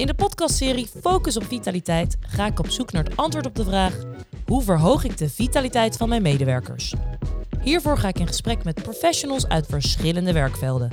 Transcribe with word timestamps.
In 0.00 0.06
de 0.06 0.14
podcastserie 0.14 0.86
Focus 1.00 1.36
op 1.36 1.44
Vitaliteit 1.44 2.16
ga 2.20 2.46
ik 2.46 2.58
op 2.58 2.70
zoek 2.70 2.92
naar 2.92 3.04
het 3.04 3.16
antwoord 3.16 3.46
op 3.46 3.54
de 3.54 3.64
vraag: 3.64 3.94
hoe 4.46 4.62
verhoog 4.62 5.04
ik 5.04 5.18
de 5.18 5.28
vitaliteit 5.28 5.96
van 5.96 6.08
mijn 6.08 6.22
medewerkers? 6.22 6.94
Hiervoor 7.62 7.98
ga 7.98 8.08
ik 8.08 8.18
in 8.18 8.26
gesprek 8.26 8.64
met 8.64 8.82
professionals 8.82 9.48
uit 9.48 9.66
verschillende 9.66 10.32
werkvelden. 10.32 10.90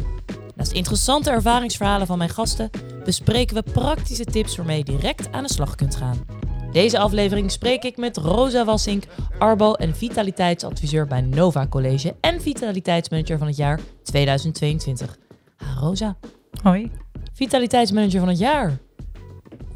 Naast 0.56 0.72
interessante 0.72 1.30
ervaringsverhalen 1.30 2.08
van 2.08 2.18
mijn 2.18 2.30
gasten 2.30 2.70
bespreken 3.04 3.56
we 3.56 3.72
praktische 3.72 4.26
tips 4.26 4.56
waarmee 4.56 4.78
je 4.78 4.84
direct 4.84 5.32
aan 5.32 5.44
de 5.44 5.52
slag 5.52 5.76
kunt 5.76 5.96
gaan. 5.96 6.26
Deze 6.72 7.00
aflevering 7.00 7.52
spreek 7.52 7.84
ik 7.84 7.98
met 7.98 8.18
Rosa 8.18 8.66
Wassink, 8.66 9.04
Arbo- 9.40 9.74
en 9.74 9.96
Vitaliteitsadviseur 9.96 11.08
bij 11.08 11.22
Nova 11.22 11.68
College 11.68 12.16
en 12.20 12.42
Vitaliteitsmanager 12.42 13.38
van 13.38 13.48
het 13.48 13.58
jaar 13.58 13.80
2022. 14.04 15.18
Ha, 15.56 15.80
Rosa. 15.80 16.18
Hoi. 16.64 16.92
Vitaliteitsmanager 17.34 18.20
van 18.20 18.30
het 18.30 18.40
jaar. 18.40 18.86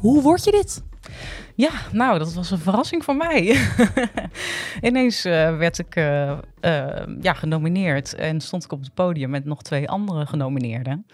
Hoe 0.02 0.22
word 0.22 0.44
je 0.44 0.50
dit? 0.50 0.82
Ja, 1.54 1.70
nou, 1.92 2.18
dat 2.18 2.34
was 2.34 2.50
een 2.50 2.58
verrassing 2.58 3.04
voor 3.04 3.16
mij. 3.16 3.56
Ineens 4.80 5.26
uh, 5.26 5.56
werd 5.56 5.78
ik 5.78 5.96
uh, 5.96 6.38
uh, 6.60 7.02
ja, 7.20 7.32
genomineerd 7.32 8.14
en 8.14 8.40
stond 8.40 8.64
ik 8.64 8.72
op 8.72 8.80
het 8.80 8.94
podium 8.94 9.30
met 9.30 9.44
nog 9.44 9.62
twee 9.62 9.88
andere 9.88 10.26
genomineerden. 10.26 11.06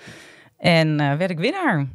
En 0.56 0.96
werd 0.96 1.30
ik 1.30 1.38
winnaar. 1.38 1.88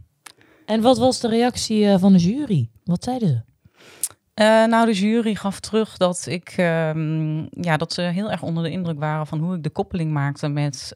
En 0.66 0.82
wat 0.82 0.98
was 0.98 1.20
de 1.20 1.28
reactie 1.28 1.98
van 1.98 2.14
de 2.14 2.20
jury? 2.20 2.70
Wat 2.84 3.04
zeiden 3.04 3.28
ze? 3.28 3.42
nou, 4.68 4.86
de 4.86 4.94
jury 4.94 5.36
gaf 5.36 5.60
terug 5.60 5.98
dat, 5.98 6.26
ik, 6.30 6.54
ehm, 6.58 7.38
ja, 7.62 7.78
dat 7.78 7.94
ze 7.94 8.02
heel 8.02 8.32
erg 8.32 8.42
onder 8.42 8.64
de 8.64 8.72
indruk 8.72 9.00
waren 9.00 9.28
van 9.28 9.40
hoe 9.40 9.56
ik 9.56 9.64
de 9.64 9.70
koppeling 9.70 10.12
maakte 10.12 10.48
met, 10.48 10.94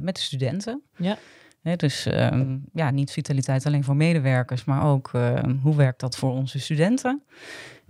met 0.00 0.14
de 0.14 0.20
studenten. 0.20 0.82
Ja 0.96 1.16
dus 1.76 2.06
ehm, 2.06 2.58
ja, 2.72 2.90
niet 2.90 3.10
vitaliteit 3.10 3.66
alleen 3.66 3.84
voor 3.84 3.96
medewerkers, 3.96 4.64
maar 4.64 4.84
ook 4.84 5.10
ehm, 5.12 5.56
hoe 5.62 5.76
werkt 5.76 6.00
dat 6.00 6.16
voor 6.16 6.30
onze 6.30 6.58
studenten. 6.60 7.22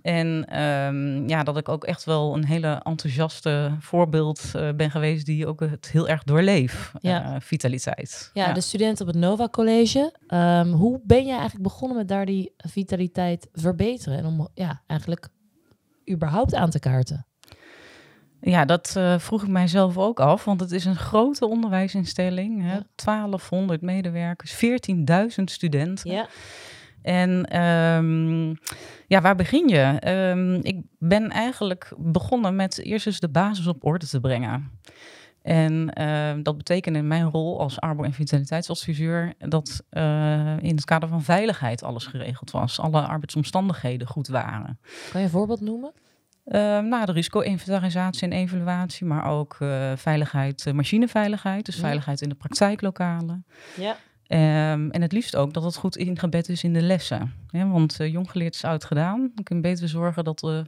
En 0.03 0.45
ehm, 0.49 1.29
ja, 1.29 1.43
dat 1.43 1.57
ik 1.57 1.69
ook 1.69 1.85
echt 1.85 2.05
wel 2.05 2.35
een 2.35 2.45
hele 2.45 2.81
enthousiaste 2.83 3.77
voorbeeld 3.81 4.53
uh, 4.57 4.69
ben 4.77 4.91
geweest 4.91 5.27
die 5.27 5.47
ook 5.47 5.61
het 5.61 5.91
heel 5.91 6.09
erg 6.09 6.23
doorleef, 6.23 6.93
ja. 7.01 7.35
Uh, 7.35 7.41
vitaliteit. 7.41 8.31
Ja, 8.33 8.53
de 8.53 8.61
studenten 8.61 9.07
op 9.07 9.13
het 9.13 9.23
Nova 9.23 9.49
College. 9.49 10.13
hoe 10.73 11.01
ben 11.05 11.25
je 11.25 11.33
eigenlijk 11.33 11.63
begonnen 11.63 11.97
met 11.97 12.09
daar 12.09 12.27
die 12.27 12.55
vitaliteit 12.57 13.49
verbeteren 13.53 14.19
en 14.19 14.27
om 14.27 14.49
ja, 14.55 14.83
eigenlijk 14.87 15.29
überhaupt 16.11 16.55
aan 16.55 16.71
te 16.71 16.79
kaarten? 16.79 17.27
Ja, 18.47 18.65
dat 18.65 18.95
uh, 18.97 19.19
vroeg 19.19 19.43
ik 19.43 19.49
mijzelf 19.49 19.99
ook 19.99 20.21
af, 20.21 20.45
want 20.45 20.61
het 20.61 20.71
is 20.71 20.85
een 20.85 20.97
grote 20.97 21.47
onderwijsinstelling. 21.49 22.63
Hè? 22.63 22.79
1200 22.95 23.81
medewerkers, 23.81 24.65
14.000 24.65 25.45
studenten. 25.45 26.11
Ja. 26.11 26.27
En 27.03 27.61
um, 27.63 28.59
ja, 29.07 29.21
waar 29.21 29.37
begin 29.37 29.69
je? 29.69 30.09
Um, 30.31 30.55
ik 30.55 30.83
ben 30.99 31.31
eigenlijk 31.31 31.93
begonnen 31.97 32.57
met 32.57 32.79
eerst 32.79 33.07
eens 33.07 33.21
de 33.21 33.29
basis 33.29 33.67
op 33.67 33.85
orde 33.85 34.07
te 34.07 34.21
brengen. 34.21 34.71
En 35.43 36.01
uh, 36.01 36.33
dat 36.43 36.57
betekende 36.57 36.99
in 36.99 37.07
mijn 37.07 37.31
rol 37.31 37.61
als 37.61 37.81
arbo- 37.81 38.03
en 38.03 38.13
vitaliteitsadviseur 38.13 39.35
dat 39.39 39.83
uh, 39.91 40.57
in 40.59 40.75
het 40.75 40.85
kader 40.85 41.09
van 41.09 41.23
veiligheid 41.23 41.83
alles 41.83 42.07
geregeld 42.07 42.51
was. 42.51 42.81
Alle 42.81 43.01
arbeidsomstandigheden 43.01 44.07
goed 44.07 44.29
waren. 44.29 44.79
Kan 45.11 45.21
je 45.21 45.27
een 45.27 45.33
voorbeeld 45.33 45.61
noemen? 45.61 45.93
Uh, 46.47 46.79
nou, 46.79 47.07
de 47.07 47.13
risico-inventarisatie 47.13 48.29
en 48.29 48.33
evaluatie, 48.33 49.07
maar 49.07 49.27
ook 49.27 49.57
uh, 49.61 49.93
veiligheid, 49.97 50.67
uh, 50.67 50.75
machineveiligheid, 50.75 51.67
dus 51.67 51.75
ja. 51.75 51.81
veiligheid 51.81 52.21
in 52.21 52.29
de 52.29 52.35
praktijklokalen. 52.35 53.47
Ja. 53.77 53.97
Um, 54.73 54.91
en 54.91 55.03
het 55.03 55.13
liefst 55.13 55.37
ook 55.37 55.53
dat 55.53 55.63
het 55.65 55.77
goed 55.77 55.97
ingebed 55.97 56.49
is 56.49 56.65
in 56.65 56.73
de 56.73 56.83
lessen. 56.83 57.33
Ja, 57.49 57.69
want 57.69 57.97
jong 57.99 58.31
geleerd 58.31 58.55
is 58.55 58.65
oud 58.65 58.85
gedaan. 58.85 59.31
Dan 59.35 59.45
kun 59.45 59.57
je 59.57 59.63
beter 59.63 59.89
zorgen 59.89 60.25
dat 60.25 60.39
de 60.39 60.67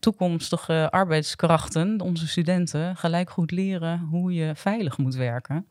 toekomstige 0.00 0.90
arbeidskrachten, 0.90 2.00
onze 2.00 2.28
studenten, 2.28 2.96
gelijk 2.96 3.30
goed 3.30 3.50
leren 3.50 3.98
hoe 3.98 4.34
je 4.34 4.52
veilig 4.54 4.98
moet 4.98 5.14
werken. 5.14 5.66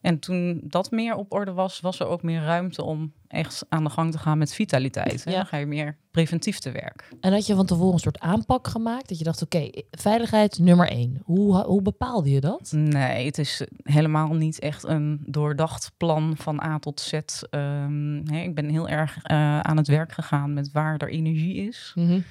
En 0.00 0.18
toen 0.18 0.60
dat 0.64 0.90
meer 0.90 1.14
op 1.14 1.32
orde 1.32 1.52
was, 1.52 1.80
was 1.80 2.00
er 2.00 2.06
ook 2.06 2.22
meer 2.22 2.42
ruimte 2.42 2.84
om 2.84 3.12
echt 3.28 3.66
aan 3.68 3.84
de 3.84 3.90
gang 3.90 4.12
te 4.12 4.18
gaan 4.18 4.38
met 4.38 4.54
vitaliteit. 4.54 5.22
Ja. 5.24 5.30
Dan 5.30 5.46
ga 5.46 5.56
je 5.56 5.66
meer 5.66 5.96
preventief 6.10 6.58
te 6.58 6.70
werk. 6.70 7.08
En 7.20 7.32
had 7.32 7.46
je 7.46 7.54
van 7.54 7.66
tevoren 7.66 7.92
een 7.92 7.98
soort 7.98 8.18
aanpak 8.18 8.66
gemaakt? 8.66 9.08
Dat 9.08 9.18
je 9.18 9.24
dacht, 9.24 9.42
oké, 9.42 9.70
veiligheid 9.90 10.58
nummer 10.58 10.88
één. 10.88 11.20
Hoe, 11.24 11.64
hoe 11.64 11.82
bepaalde 11.82 12.30
je 12.30 12.40
dat? 12.40 12.72
Nee, 12.72 13.26
het 13.26 13.38
is 13.38 13.66
helemaal 13.82 14.34
niet 14.34 14.58
echt 14.58 14.84
een 14.84 15.22
doordacht 15.26 15.92
plan 15.96 16.36
van 16.36 16.62
A 16.62 16.78
tot 16.78 17.00
Z. 17.00 17.12
Um, 17.50 18.22
hè, 18.30 18.40
ik 18.40 18.54
ben 18.54 18.68
heel 18.68 18.88
erg 18.88 19.16
uh, 19.16 19.60
aan 19.60 19.76
het 19.76 19.88
werk 19.88 20.12
gegaan 20.12 20.54
met 20.54 20.72
waar 20.72 20.96
er 20.96 21.08
energie 21.08 21.54
is. 21.54 21.92
Mm 21.94 22.06
-hmm. 22.06 22.24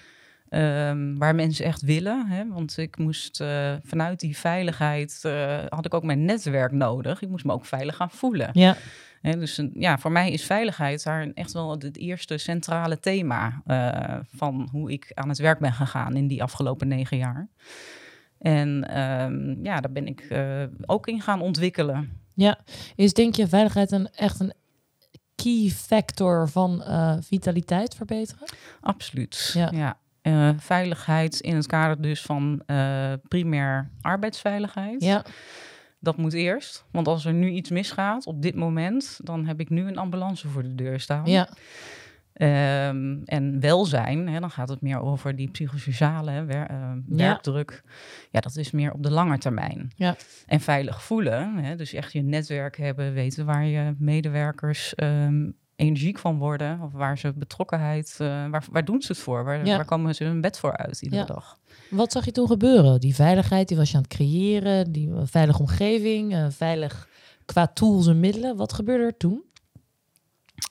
Um, 0.50 1.18
waar 1.18 1.36
mensen 1.36 1.66
echt 1.66 1.82
willen. 1.82 2.28
Hè? 2.28 2.48
Want 2.48 2.78
ik 2.78 2.98
moest 2.98 3.42
uh, 3.42 3.74
vanuit 3.84 4.20
die 4.20 4.38
veiligheid 4.38 5.22
uh, 5.26 5.60
had 5.70 5.86
ik 5.86 5.94
ook 5.94 6.04
mijn 6.04 6.26
netwerk 6.26 6.72
nodig. 6.72 7.22
Ik 7.22 7.30
moest 7.30 7.46
me 7.46 7.54
ook 7.54 7.66
veilig 7.66 7.96
gaan 7.96 8.12
voelen. 8.12 8.50
Ja. 8.54 8.76
Hè, 9.22 9.38
dus 9.38 9.62
ja, 9.74 9.98
voor 9.98 10.12
mij 10.12 10.32
is 10.32 10.44
veiligheid 10.44 11.04
daar 11.04 11.32
echt 11.34 11.54
wel 11.54 11.72
het 11.72 11.98
eerste 11.98 12.38
centrale 12.38 13.00
thema 13.00 13.62
uh, 13.68 14.20
van 14.36 14.68
hoe 14.72 14.92
ik 14.92 15.12
aan 15.14 15.30
het 15.30 15.38
werk 15.38 15.60
ben 15.60 15.74
gegaan 15.74 16.16
in 16.16 16.28
die 16.28 16.44
afgelopen 16.44 16.88
negen 16.88 17.18
jaar. 17.18 17.48
En 18.40 19.00
um, 19.00 19.66
ja, 19.66 19.82
daar 19.82 19.92
ben 19.92 20.08
ik 20.08 20.28
ook 20.86 21.08
in 21.08 21.22
gaan 21.22 21.42
ontwikkelen. 21.42 22.22
Ja, 22.34 22.60
is 22.96 23.14
denk 23.14 23.36
je 23.36 23.48
veiligheid 23.48 23.92
een, 23.92 24.10
echt 24.12 24.40
een 24.40 24.54
key 25.36 25.70
factor 25.70 26.50
van 26.50 26.84
vitaliteit 27.24 27.96
verbeteren? 27.96 28.48
Absoluut. 28.82 29.52
Ja. 29.54 29.70
ja. 29.74 29.98
Uh, 30.28 30.50
veiligheid 30.58 31.40
in 31.40 31.56
het 31.56 31.68
kader 31.68 32.02
dus 32.02 32.22
van 32.22 32.62
uh, 32.68 33.14
primair 33.28 33.92
arbeidsveiligheid. 34.02 35.04
Ja. 35.04 35.26
Dat 36.00 36.18
moet 36.18 36.34
eerst. 36.34 36.86
Want 36.92 37.08
als 37.08 37.26
er 37.26 37.34
nu 37.34 37.50
iets 37.50 37.70
misgaat 37.70 38.26
op 38.26 38.42
dit 38.42 38.56
moment, 38.56 39.20
dan 39.24 39.46
heb 39.46 39.60
ik 39.60 39.70
nu 39.70 39.88
een 39.88 39.98
ambulance 39.98 40.48
voor 40.48 40.64
de 40.64 40.76
deur 40.76 41.00
staan. 41.00 41.26
Ja. 41.26 41.50
Um, 42.88 43.24
en 43.26 43.60
welzijn, 43.60 44.28
hè, 44.28 44.40
dan 44.40 44.52
gaat 44.52 44.70
het 44.70 44.82
meer 44.82 45.00
over 45.00 45.36
die 45.36 45.52
psychosociale 45.52 46.46
wer, 46.46 46.72
uh, 46.72 46.92
werkdruk. 47.08 47.82
Ja. 47.84 47.90
ja. 48.32 48.40
dat 48.40 48.56
is 48.56 48.72
meer 48.72 48.92
op 48.92 49.04
de 49.04 49.12
lange 49.12 49.38
termijn. 49.38 49.92
Ja. 49.96 50.16
En 50.46 50.60
veilig 50.60 51.04
voelen, 51.04 51.56
hè, 51.56 51.76
dus 51.76 51.94
echt 51.94 52.14
je 52.14 52.22
netwerk 52.22 52.78
hebben, 52.78 53.14
weten 53.14 53.46
waar 53.46 53.66
je 53.66 53.96
medewerkers 53.98 54.94
um, 54.96 55.56
energiek 55.78 56.20
van 56.20 56.38
worden. 56.38 56.80
Of 56.82 56.92
waar 56.92 57.18
ze 57.18 57.34
betrokkenheid, 57.36 58.18
uh, 58.22 58.28
waar, 58.50 58.66
waar 58.72 58.86
doen 58.86 59.02
ze 59.02 59.12
het 59.12 59.22
voor? 59.22 59.44
Waar, 59.44 59.66
Ja. 59.66 59.76
waar 59.76 59.86
komen 59.86 60.16
ze 60.16 60.24
hun 60.24 60.42
bed 60.42 60.60
voor 60.60 60.78
uit 60.78 61.02
iedere 61.02 61.22
Ja. 61.22 61.28
dag? 61.28 61.58
Wat 61.90 62.12
zag 62.12 62.26
je 62.26 62.32
toen 62.32 62.48
gebeuren? 62.48 63.00
Die 63.00 63.16
veiligheid, 63.16 63.68
die 63.68 63.78
was 63.78 63.90
je 63.92 63.96
aan 63.98 64.04
het 64.04 64.12
creëren, 64.14 64.92
die 64.92 65.10
eh, 65.14 65.22
veilige 65.24 65.60
omgeving, 65.60 66.34
eh, 66.34 66.46
veilig 66.50 67.08
qua 67.46 67.68
tools 67.68 68.08
en 68.08 68.20
middelen. 68.20 68.56
Wat 68.56 68.74
gebeurde 68.74 69.04
er 69.04 69.18
toen? 69.18 69.44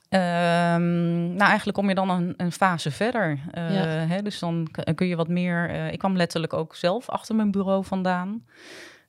Ehm, 0.09 1.27
nou, 1.35 1.49
eigenlijk 1.49 1.77
kom 1.79 1.89
je 1.89 1.95
dan 1.95 2.11
een, 2.11 2.35
een 2.37 2.53
fase 2.53 2.91
verder. 2.91 3.39
Ja. 3.53 3.61
hè, 4.07 4.23
dus 4.23 4.39
dan 4.39 4.69
kun 4.95 5.07
je 5.07 5.17
wat 5.17 5.29
meer. 5.29 5.71
ik 5.93 5.99
kwam 5.99 6.17
letterlijk 6.17 6.53
ook 6.53 6.75
zelf 6.75 7.09
achter 7.09 7.35
mijn 7.35 7.51
bureau 7.51 7.85
vandaan. 7.85 8.45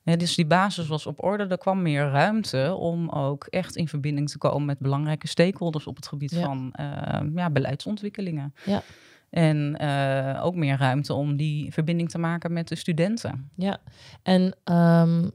Hè, 0.08 0.16
dus 0.16 0.34
die 0.34 0.46
basis 0.46 0.86
was 0.86 1.06
op 1.06 1.22
orde. 1.24 1.46
Er 1.46 1.58
kwam 1.58 1.82
meer 1.82 2.08
ruimte 2.10 2.74
om 2.78 3.08
ook 3.08 3.46
echt 3.46 3.76
in 3.76 3.88
verbinding 3.88 4.30
te 4.30 4.38
komen 4.38 4.64
met 4.66 4.78
belangrijke 4.78 5.28
stakeholders 5.28 5.86
op 5.86 5.96
het 5.96 6.06
gebied 6.06 6.30
Ja. 6.30 6.44
van 6.44 6.72
eh, 6.72 7.20
ja, 7.34 7.50
beleidsontwikkelingen. 7.50 8.54
Ja. 8.64 8.82
En 9.30 9.76
eh, 9.76 10.44
ook 10.44 10.54
meer 10.54 10.76
ruimte 10.78 11.14
om 11.14 11.36
die 11.36 11.72
verbinding 11.72 12.10
te 12.10 12.18
maken 12.18 12.52
met 12.52 12.68
de 12.68 12.74
studenten. 12.74 13.50
Ja, 13.54 13.78
en 14.22 14.56
ehm, 14.64 15.28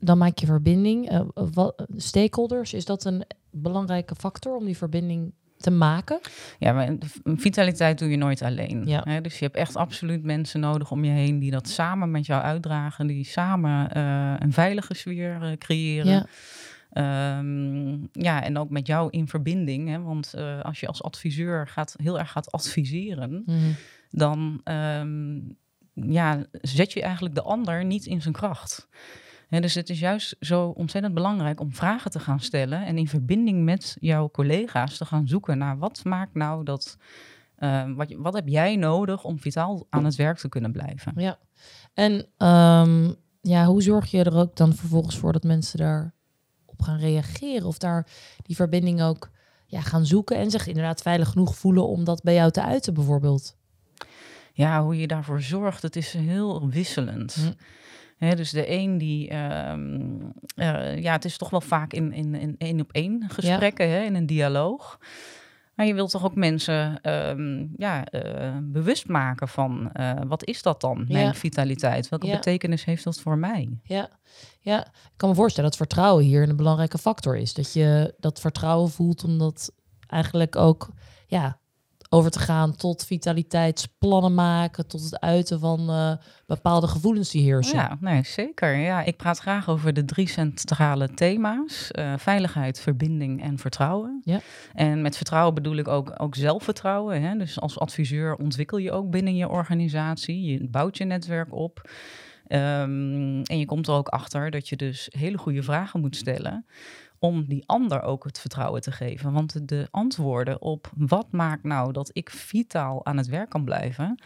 dan 0.00 0.18
maak 0.18 0.38
je 0.38 0.46
verbinding. 0.46 1.08
Eh, 1.08 1.20
wat, 1.34 1.86
stakeholders, 1.96 2.72
is 2.74 2.84
dat 2.84 3.04
een 3.04 3.24
belangrijke 3.50 4.14
factor 4.14 4.56
om 4.56 4.64
die 4.64 4.76
verbinding 4.76 5.32
te 5.62 5.70
maken? 5.70 6.20
Ja, 6.58 6.72
maar 6.72 6.94
vitaliteit 7.24 7.98
doe 7.98 8.08
je 8.10 8.16
nooit 8.16 8.42
alleen. 8.42 8.86
Ja. 8.86 9.00
Hè? 9.04 9.20
Dus 9.20 9.38
je 9.38 9.44
hebt 9.44 9.56
echt 9.56 9.76
absoluut 9.76 10.22
mensen 10.22 10.60
nodig 10.60 10.90
om 10.90 11.04
je 11.04 11.10
heen 11.10 11.38
die 11.38 11.50
dat 11.50 11.68
samen 11.68 12.10
met 12.10 12.26
jou 12.26 12.42
uitdragen, 12.42 13.06
die 13.06 13.24
samen 13.24 13.90
eh, 13.90 14.34
een 14.38 14.52
veilige 14.52 14.94
sfeer 14.94 15.42
eh, 15.42 15.52
creëren. 15.58 16.10
Ja, 16.12 16.26
Ehm, 16.92 17.92
ja, 18.12 18.42
en 18.42 18.58
ook 18.58 18.70
met 18.70 18.86
jou 18.86 19.10
in 19.10 19.28
verbinding. 19.28 19.88
Hè? 19.88 20.00
Want 20.00 20.34
eh, 20.34 20.60
als 20.60 20.80
je 20.80 20.86
als 20.86 21.02
adviseur 21.02 21.68
gaat, 21.68 21.94
heel 22.02 22.18
erg 22.18 22.30
gaat 22.30 22.52
adviseren, 22.52 23.42
Mhm. 23.46 23.56
dan 24.10 24.60
ehm, 24.64 25.38
ja, 25.94 26.44
zet 26.60 26.92
je 26.92 27.02
eigenlijk 27.02 27.34
de 27.34 27.42
ander 27.42 27.84
niet 27.84 28.06
in 28.06 28.22
zijn 28.22 28.34
kracht. 28.34 28.88
Dus 29.60 29.74
het 29.74 29.90
is 29.90 30.00
juist 30.00 30.36
zo 30.40 30.66
ontzettend 30.66 31.14
belangrijk 31.14 31.60
om 31.60 31.72
vragen 31.74 32.10
te 32.10 32.20
gaan 32.20 32.40
stellen 32.40 32.84
en 32.84 32.98
in 32.98 33.08
verbinding 33.08 33.64
met 33.64 33.96
jouw 34.00 34.30
collega's 34.30 34.96
te 34.96 35.04
gaan 35.04 35.28
zoeken 35.28 35.58
naar 35.58 35.78
wat 35.78 36.04
maakt 36.04 36.34
nou 36.34 36.64
dat. 36.64 36.96
eh, 37.56 37.92
wat, 37.94 38.14
wat 38.16 38.34
heb 38.34 38.48
jij 38.48 38.76
nodig 38.76 39.24
om 39.24 39.38
vitaal 39.38 39.86
aan 39.90 40.04
het 40.04 40.16
werk 40.16 40.38
te 40.38 40.48
kunnen 40.48 40.72
blijven? 40.72 41.12
ja. 41.16 41.38
En 41.94 42.26
ehm, 42.36 43.12
ja, 43.40 43.64
hoe 43.64 43.82
zorg 43.82 44.10
je 44.10 44.24
er 44.24 44.36
ook 44.36 44.56
dan 44.56 44.74
vervolgens 44.74 45.18
voor 45.18 45.32
dat 45.32 45.42
mensen 45.42 45.78
daar 45.78 46.14
op 46.64 46.82
gaan 46.82 46.98
reageren? 46.98 47.66
Of 47.66 47.78
daar 47.78 48.06
die 48.42 48.56
verbinding 48.56 49.02
ook 49.02 49.30
ja, 49.66 49.80
gaan 49.80 50.06
zoeken 50.06 50.36
en 50.36 50.50
zich 50.50 50.66
inderdaad 50.66 51.02
veilig 51.02 51.28
genoeg 51.28 51.56
voelen 51.56 51.86
om 51.88 52.04
dat 52.04 52.22
bij 52.22 52.34
jou 52.34 52.50
te 52.50 52.62
uiten 52.62 52.94
bijvoorbeeld? 52.94 53.56
Ja, 54.52 54.82
hoe 54.82 54.96
je 54.96 55.06
daarvoor 55.06 55.40
zorgt, 55.42 55.82
het 55.82 55.96
is 55.96 56.12
heel 56.12 56.68
wisselend. 56.68 57.34
Hm. 57.34 57.52
Dus 58.30 58.50
de 58.50 58.70
een 58.70 58.98
die, 58.98 59.28
ehm, 59.28 60.10
eh, 60.54 60.98
ja, 60.98 61.12
het 61.12 61.24
is 61.24 61.36
toch 61.36 61.50
wel 61.50 61.60
vaak 61.60 61.92
in, 61.92 62.12
in, 62.12 62.34
in 62.34 62.54
één 62.58 62.80
op 62.80 62.92
één 62.92 63.24
gesprekken, 63.28 63.88
hè, 63.88 64.02
in 64.02 64.14
een 64.14 64.26
dialoog. 64.26 64.98
Maar 65.74 65.86
je 65.86 65.94
wilt 65.94 66.10
toch 66.10 66.24
ook 66.24 66.34
mensen 66.34 67.00
ehm, 67.00 67.66
ja, 67.76 68.04
uh, 68.12 68.56
bewust 68.62 69.08
maken 69.08 69.48
van 69.48 69.90
uh, 69.94 70.12
wat 70.26 70.44
is 70.44 70.62
dat 70.62 70.80
dan, 70.80 71.04
mijn 71.08 71.34
vitaliteit? 71.34 72.08
Welke 72.08 72.30
betekenis 72.30 72.84
heeft 72.84 73.04
dat 73.04 73.20
voor 73.20 73.38
mij? 73.38 73.78
Ja. 73.82 74.08
ja, 74.60 74.86
ik 74.86 75.12
kan 75.16 75.28
me 75.28 75.34
voorstellen 75.34 75.70
dat 75.70 75.78
vertrouwen 75.78 76.24
hier 76.24 76.48
een 76.48 76.56
belangrijke 76.56 76.98
factor 76.98 77.36
is. 77.36 77.54
Dat 77.54 77.72
je 77.72 78.14
dat 78.18 78.40
vertrouwen 78.40 78.90
voelt 78.90 79.24
omdat 79.24 79.72
eigenlijk 80.06 80.56
ook 80.56 80.88
ja, 81.26 81.58
over 82.14 82.30
te 82.30 82.38
gaan 82.38 82.76
tot 82.76 83.06
vitaliteitsplannen 83.06 84.34
maken, 84.34 84.86
tot 84.86 85.02
het 85.02 85.20
uiten 85.20 85.60
van 85.60 85.90
uh, 85.90 86.12
bepaalde 86.46 86.86
gevoelens 86.86 87.30
die 87.30 87.42
heersen. 87.42 87.76
Ja, 87.76 87.96
nee, 88.00 88.24
zeker. 88.24 88.76
Ja, 88.76 89.02
ik 89.02 89.16
praat 89.16 89.38
graag 89.38 89.68
over 89.68 89.92
de 89.92 90.04
drie 90.04 90.28
centrale 90.28 91.14
thema's: 91.14 91.88
uh, 91.98 92.12
veiligheid, 92.16 92.80
verbinding 92.80 93.42
en 93.42 93.58
vertrouwen. 93.58 94.20
Ja. 94.24 94.40
En 94.74 95.02
met 95.02 95.16
vertrouwen 95.16 95.54
bedoel 95.54 95.76
ik 95.76 95.88
ook, 95.88 96.12
ook 96.16 96.34
zelfvertrouwen. 96.34 97.22
Hè? 97.22 97.36
Dus 97.36 97.60
als 97.60 97.78
adviseur 97.78 98.36
ontwikkel 98.36 98.78
je 98.78 98.92
ook 98.92 99.10
binnen 99.10 99.36
je 99.36 99.48
organisatie, 99.48 100.42
je 100.42 100.68
bouwt 100.68 100.98
je 100.98 101.04
netwerk 101.04 101.54
op. 101.54 101.90
Um, 102.48 103.42
en 103.42 103.58
je 103.58 103.64
komt 103.64 103.86
er 103.86 103.94
ook 103.94 104.08
achter 104.08 104.50
dat 104.50 104.68
je 104.68 104.76
dus 104.76 105.08
hele 105.18 105.38
goede 105.38 105.62
vragen 105.62 106.00
moet 106.00 106.16
stellen 106.16 106.66
om 107.22 107.44
die 107.44 107.62
ander 107.66 108.02
ook 108.02 108.24
het 108.24 108.38
vertrouwen 108.38 108.80
te 108.80 108.92
geven. 108.92 109.32
Want 109.32 109.68
de 109.68 109.88
antwoorden 109.90 110.62
op 110.62 110.90
wat 110.96 111.26
maakt 111.30 111.62
nou 111.62 111.92
dat 111.92 112.10
ik 112.12 112.30
vitaal 112.30 113.06
aan 113.06 113.16
het 113.16 113.26
werk 113.26 113.50
kan 113.50 113.64
blijven, 113.64 114.22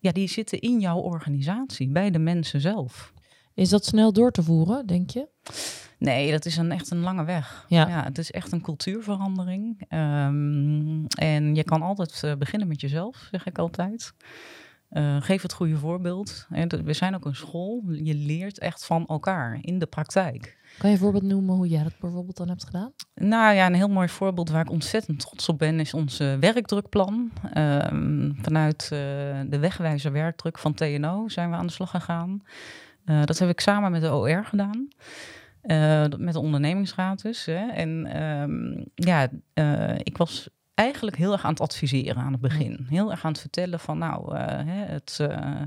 ja, 0.00 0.12
die 0.12 0.28
zitten 0.28 0.60
in 0.60 0.80
jouw 0.80 0.98
organisatie, 0.98 1.88
bij 1.88 2.10
de 2.10 2.18
mensen 2.18 2.60
zelf. 2.60 3.12
Is 3.54 3.68
dat 3.68 3.84
snel 3.84 4.12
door 4.12 4.30
te 4.30 4.42
voeren, 4.42 4.86
denk 4.86 5.10
je? 5.10 5.28
Nee, 5.98 6.30
dat 6.30 6.44
is 6.44 6.56
een, 6.56 6.72
echt 6.72 6.90
een 6.90 7.00
lange 7.00 7.24
weg. 7.24 7.64
Ja. 7.68 7.88
ja 7.88 8.04
het 8.04 8.18
is 8.18 8.30
echt 8.30 8.52
een 8.52 8.62
cultuurverandering. 8.62 9.92
Um, 9.92 11.06
en 11.06 11.54
je 11.54 11.64
kan 11.64 11.82
altijd 11.82 12.22
uh, 12.24 12.34
beginnen 12.34 12.68
met 12.68 12.80
jezelf, 12.80 13.28
zeg 13.30 13.46
ik 13.46 13.58
altijd. 13.58 14.12
Uh, 14.94 15.16
geef 15.20 15.42
het 15.42 15.52
goede 15.52 15.76
voorbeeld. 15.76 16.46
We 16.84 16.92
zijn 16.92 17.14
ook 17.14 17.24
een 17.24 17.34
school. 17.34 17.82
Je 17.88 18.14
leert 18.14 18.58
echt 18.58 18.84
van 18.84 19.06
elkaar 19.06 19.58
in 19.60 19.78
de 19.78 19.86
praktijk. 19.86 20.56
Kan 20.78 20.90
je 20.90 20.96
een 20.96 21.02
voorbeeld 21.02 21.24
noemen 21.24 21.54
hoe 21.54 21.68
jij 21.68 21.82
dat 21.82 21.98
bijvoorbeeld 22.00 22.36
dan 22.36 22.48
hebt 22.48 22.64
gedaan? 22.64 22.92
Nou 23.14 23.54
ja, 23.54 23.66
een 23.66 23.74
heel 23.74 23.88
mooi 23.88 24.08
voorbeeld 24.08 24.50
waar 24.50 24.60
ik 24.60 24.70
ontzettend 24.70 25.20
trots 25.20 25.48
op 25.48 25.58
ben, 25.58 25.80
is 25.80 25.94
ons 25.94 26.18
werkdrukplan. 26.18 27.30
Uh, 27.54 27.78
vanuit 28.42 28.82
uh, 28.82 28.98
de 29.46 29.58
wegwijzer 29.60 30.12
werkdruk 30.12 30.58
van 30.58 30.74
TNO 30.74 31.28
zijn 31.28 31.50
we 31.50 31.56
aan 31.56 31.66
de 31.66 31.72
slag 31.72 31.90
gegaan. 31.90 32.42
Uh, 33.06 33.24
dat 33.24 33.38
heb 33.38 33.48
ik 33.48 33.60
samen 33.60 33.90
met 33.90 34.00
de 34.00 34.14
OR 34.14 34.44
gedaan. 34.44 34.88
met 36.18 36.32
de 36.32 36.40
ondernemingsraad 36.40 37.22
dus. 37.22 37.44
Hè. 37.44 37.68
En 37.68 38.22
um, 38.22 38.84
ja, 38.94 39.28
ik 40.02 40.16
was 40.16 40.48
eigenlijk 40.74 41.16
heel 41.16 41.32
erg 41.32 41.44
aan 41.44 41.50
het 41.50 41.60
adviseren 41.60 42.22
aan 42.22 42.32
het 42.32 42.40
begin. 42.40 42.86
Heel 42.88 43.10
erg 43.10 43.24
aan 43.24 43.32
het 43.32 43.40
vertellen 43.40 43.80
van 43.80 43.98
nou, 43.98 44.36
uh, 44.36 44.40
het, 44.66 45.18
uh, 45.20 45.60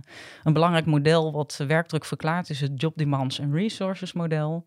een 0.44 0.54
belangrijk 0.54 0.86
model 0.86 1.32
wat 1.32 1.64
werkdruk 1.68 2.06
verklaart 2.06 2.50
is 2.50 2.62
het 2.62 2.82
Job 2.82 2.98
Demands 2.98 3.42
and 3.42 3.54
Resources 3.54 4.14
model. 4.14 4.66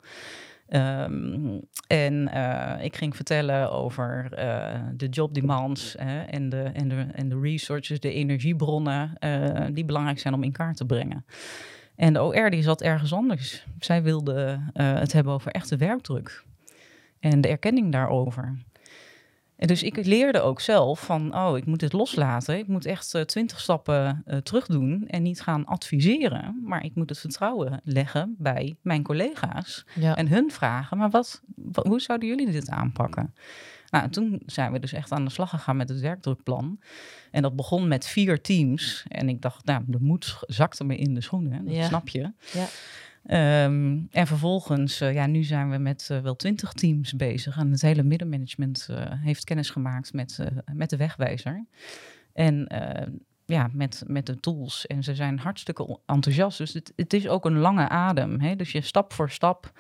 Um, 0.69 1.61
en 1.87 2.31
uh, 2.35 2.75
ik 2.81 2.97
ging 2.97 3.17
vertellen 3.17 3.73
over 3.73 4.29
de 4.97 5.09
job 5.09 5.35
demands 5.35 5.97
en, 5.97 6.49
de, 6.49 6.63
en, 6.63 6.89
de, 6.89 7.07
en 7.13 7.29
de 7.29 7.41
resources, 7.41 8.01
de 8.01 8.13
energiebronnen, 8.13 9.13
die 9.73 9.85
belangrijk 9.85 10.19
zijn 10.19 10.35
om 10.35 10.43
in 10.43 10.53
kaart 10.53 10.77
te 10.77 10.87
brengen. 10.87 11.25
En 11.97 12.13
de 12.13 12.23
OR 12.23 12.51
die 12.51 12.63
zat 12.63 12.83
ergens 12.83 13.13
anders. 13.13 13.67
Zij 13.79 14.03
wilde 14.03 14.61
het 14.73 15.13
hebben 15.13 15.33
over 15.33 15.53
echte 15.53 15.77
werkdruk 15.77 16.45
en 17.21 17.41
de 17.41 17.49
erkenning 17.49 17.93
daarover. 17.93 18.59
En 19.61 19.67
dus 19.67 19.83
ik 19.83 20.07
leerde 20.07 20.41
ook 20.41 20.61
zelf 20.61 21.01
van, 21.01 21.37
oh, 21.37 21.57
ik 21.57 21.67
moet 21.67 21.81
dit 21.81 21.93
loslaten. 21.93 22.59
Ik 22.59 22.67
moet 22.67 22.85
echt 22.85 23.15
eh, 23.15 23.23
twintig 23.23 23.61
stappen 23.61 24.23
uh, 24.27 24.37
terug 24.37 24.67
doen 24.67 25.05
en 25.09 25.23
niet 25.23 25.41
gaan 25.41 25.65
adviseren. 25.65 26.61
Maar 26.65 26.85
ik 26.85 26.95
moet 26.95 27.09
het 27.09 27.19
vertrouwen 27.19 27.81
leggen 27.85 28.35
bij 28.39 28.77
mijn 28.83 29.03
collega's. 29.03 29.85
En 30.15 30.29
hun 30.29 30.51
vragen, 30.51 30.99
maar 30.99 31.11
wat, 31.11 31.43
hoe 31.73 32.01
zouden 32.01 32.29
jullie 32.29 32.51
dit 32.51 32.71
aanpakken? 32.71 33.35
Nou, 33.91 34.11
toen 34.11 34.43
zijn 34.47 34.73
we 34.73 34.79
dus 34.79 34.93
echt 34.93 35.13
aan 35.13 35.25
de 35.25 35.31
slag 35.31 35.51
gegaan 35.51 35.77
met 35.77 35.89
het 35.89 36.01
werkdrukplan. 36.01 36.81
En 37.31 37.43
dat 37.43 37.57
begon 37.57 37.89
met 37.89 38.07
vier 38.07 38.41
teams. 38.41 39.05
En 39.09 39.29
ik 39.29 39.43
dacht, 39.43 39.65
nou, 39.65 39.83
de 39.87 40.01
moed 40.01 40.39
zakte 40.47 40.85
me 40.85 40.97
in 40.97 41.15
de 41.15 41.21
schoenen, 41.21 41.65
dat 41.65 41.85
snap 41.85 42.09
je. 42.09 42.33
Ja. 42.53 42.67
Um, 43.27 44.09
en 44.11 44.27
vervolgens, 44.27 45.01
uh, 45.01 45.13
ja, 45.15 45.27
nu 45.27 45.43
zijn 45.43 45.71
we 45.71 45.79
met 45.79 46.09
uh, 46.13 46.21
wel 46.21 46.37
twintig 46.37 46.73
teams 46.73 47.17
bezig. 47.17 47.57
En 47.57 47.71
het 47.71 47.83
hele 47.83 48.03
middenmanagement 48.03 48.89
uh, 48.91 48.97
heeft 49.07 49.45
kennis 49.45 49.71
gemaakt 49.71 50.13
met, 50.13 50.39
met 50.73 50.91
de 50.91 50.97
wegwijzer. 50.97 51.65
En 52.33 52.67
ja, 53.45 53.71
met, 53.73 54.03
met 54.07 54.27
de 54.27 54.41
tools. 54.41 54.87
En 54.87 55.03
ze 55.03 55.15
zijn 55.15 55.39
hartstikke 55.39 55.99
enthousiast. 56.07 56.59
Dus 56.59 56.73
het, 56.73 56.93
het 56.97 57.13
is 57.13 57.29
ook 57.29 57.45
een 57.45 57.59
lange 57.59 57.89
adem. 57.89 58.41
Hè? 58.41 58.57
Dus 58.57 58.73
je 58.73 58.81
stap 58.81 59.13
voor 59.13 59.31
stap 59.31 59.73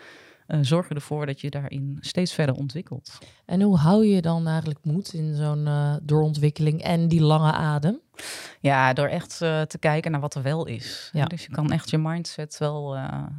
uh, 0.46 0.58
zorg 0.60 0.88
je 0.88 0.94
ervoor 0.94 1.26
dat 1.26 1.40
je 1.40 1.50
daarin 1.50 1.98
steeds 2.00 2.34
verder 2.34 2.54
ontwikkelt. 2.54 3.18
En 3.44 3.62
hoe 3.62 3.76
hou 3.76 4.06
je 4.06 4.22
dan 4.22 4.46
eigenlijk 4.46 4.84
moed 4.84 5.12
in 5.12 5.34
zo'n 5.34 5.68
doorontwikkeling 6.02 6.82
en 6.82 7.08
die 7.08 7.22
lange 7.22 7.52
adem? 7.52 8.00
Ja, 8.60 8.92
door 8.92 9.06
echt 9.06 9.40
uh, 9.42 9.62
te 9.62 9.78
kijken 9.78 10.10
naar 10.10 10.20
wat 10.20 10.34
er 10.34 10.42
wel 10.42 10.66
is. 10.66 11.10
Ja. 11.12 11.24
Dus 11.24 11.42
je 11.44 11.50
kan 11.50 11.70
echt 11.70 11.90
je 11.90 11.98
mindset 11.98 12.58
wel 12.58 12.96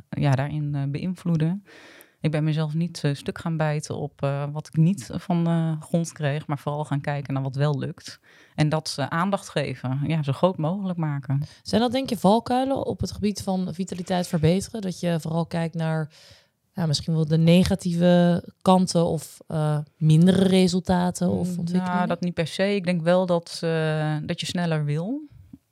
ja, 0.09 0.31
daarin 0.31 0.91
beïnvloeden. 0.91 1.63
Ik 2.19 2.31
ben 2.31 2.43
mezelf 2.43 2.73
niet 2.73 3.03
stuk 3.13 3.39
gaan 3.39 3.57
bijten 3.57 3.97
op 3.97 4.19
wat 4.51 4.67
ik 4.67 4.77
niet 4.77 5.09
van 5.13 5.43
de 5.43 5.75
grond 5.79 6.11
kreeg, 6.11 6.47
maar 6.47 6.59
vooral 6.59 6.85
gaan 6.85 7.01
kijken 7.01 7.33
naar 7.33 7.43
wat 7.43 7.55
wel 7.55 7.79
lukt. 7.79 8.19
En 8.55 8.69
dat 8.69 8.95
aandacht 9.09 9.49
geven, 9.49 9.99
ja, 10.07 10.23
zo 10.23 10.31
groot 10.31 10.57
mogelijk 10.57 10.97
maken. 10.99 11.43
Zijn 11.61 11.81
dat 11.81 11.91
denk 11.91 12.09
je 12.09 12.17
valkuilen 12.17 12.85
op 12.85 12.99
het 12.99 13.11
gebied 13.11 13.41
van 13.41 13.73
vitaliteit 13.73 14.27
verbeteren? 14.27 14.81
Dat 14.81 14.99
je 14.99 15.19
vooral 15.19 15.45
kijkt 15.45 15.75
naar 15.75 16.09
ja, 16.73 16.85
misschien 16.85 17.13
wel 17.13 17.27
de 17.27 17.37
negatieve 17.37 18.43
kanten 18.61 19.05
of 19.05 19.39
uh, 19.47 19.77
mindere 19.97 20.43
resultaten 20.43 21.29
of 21.29 21.51
mm, 21.51 21.59
ontwikkelingen? 21.59 21.95
Nou, 21.95 22.07
dat 22.07 22.21
niet 22.21 22.33
per 22.33 22.47
se. 22.47 22.75
Ik 22.75 22.85
denk 22.85 23.01
wel 23.01 23.25
dat, 23.25 23.61
uh, 23.63 24.17
dat 24.25 24.39
je 24.39 24.45
sneller 24.45 24.85
wil. 24.85 25.21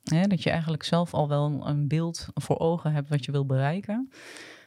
Hè? 0.04 0.22
Dat 0.22 0.42
je 0.42 0.50
eigenlijk 0.50 0.82
zelf 0.82 1.14
al 1.14 1.28
wel 1.28 1.66
een 1.66 1.88
beeld 1.88 2.28
voor 2.34 2.58
ogen 2.58 2.92
hebt 2.92 3.08
wat 3.08 3.24
je 3.24 3.32
wil 3.32 3.46
bereiken. 3.46 4.10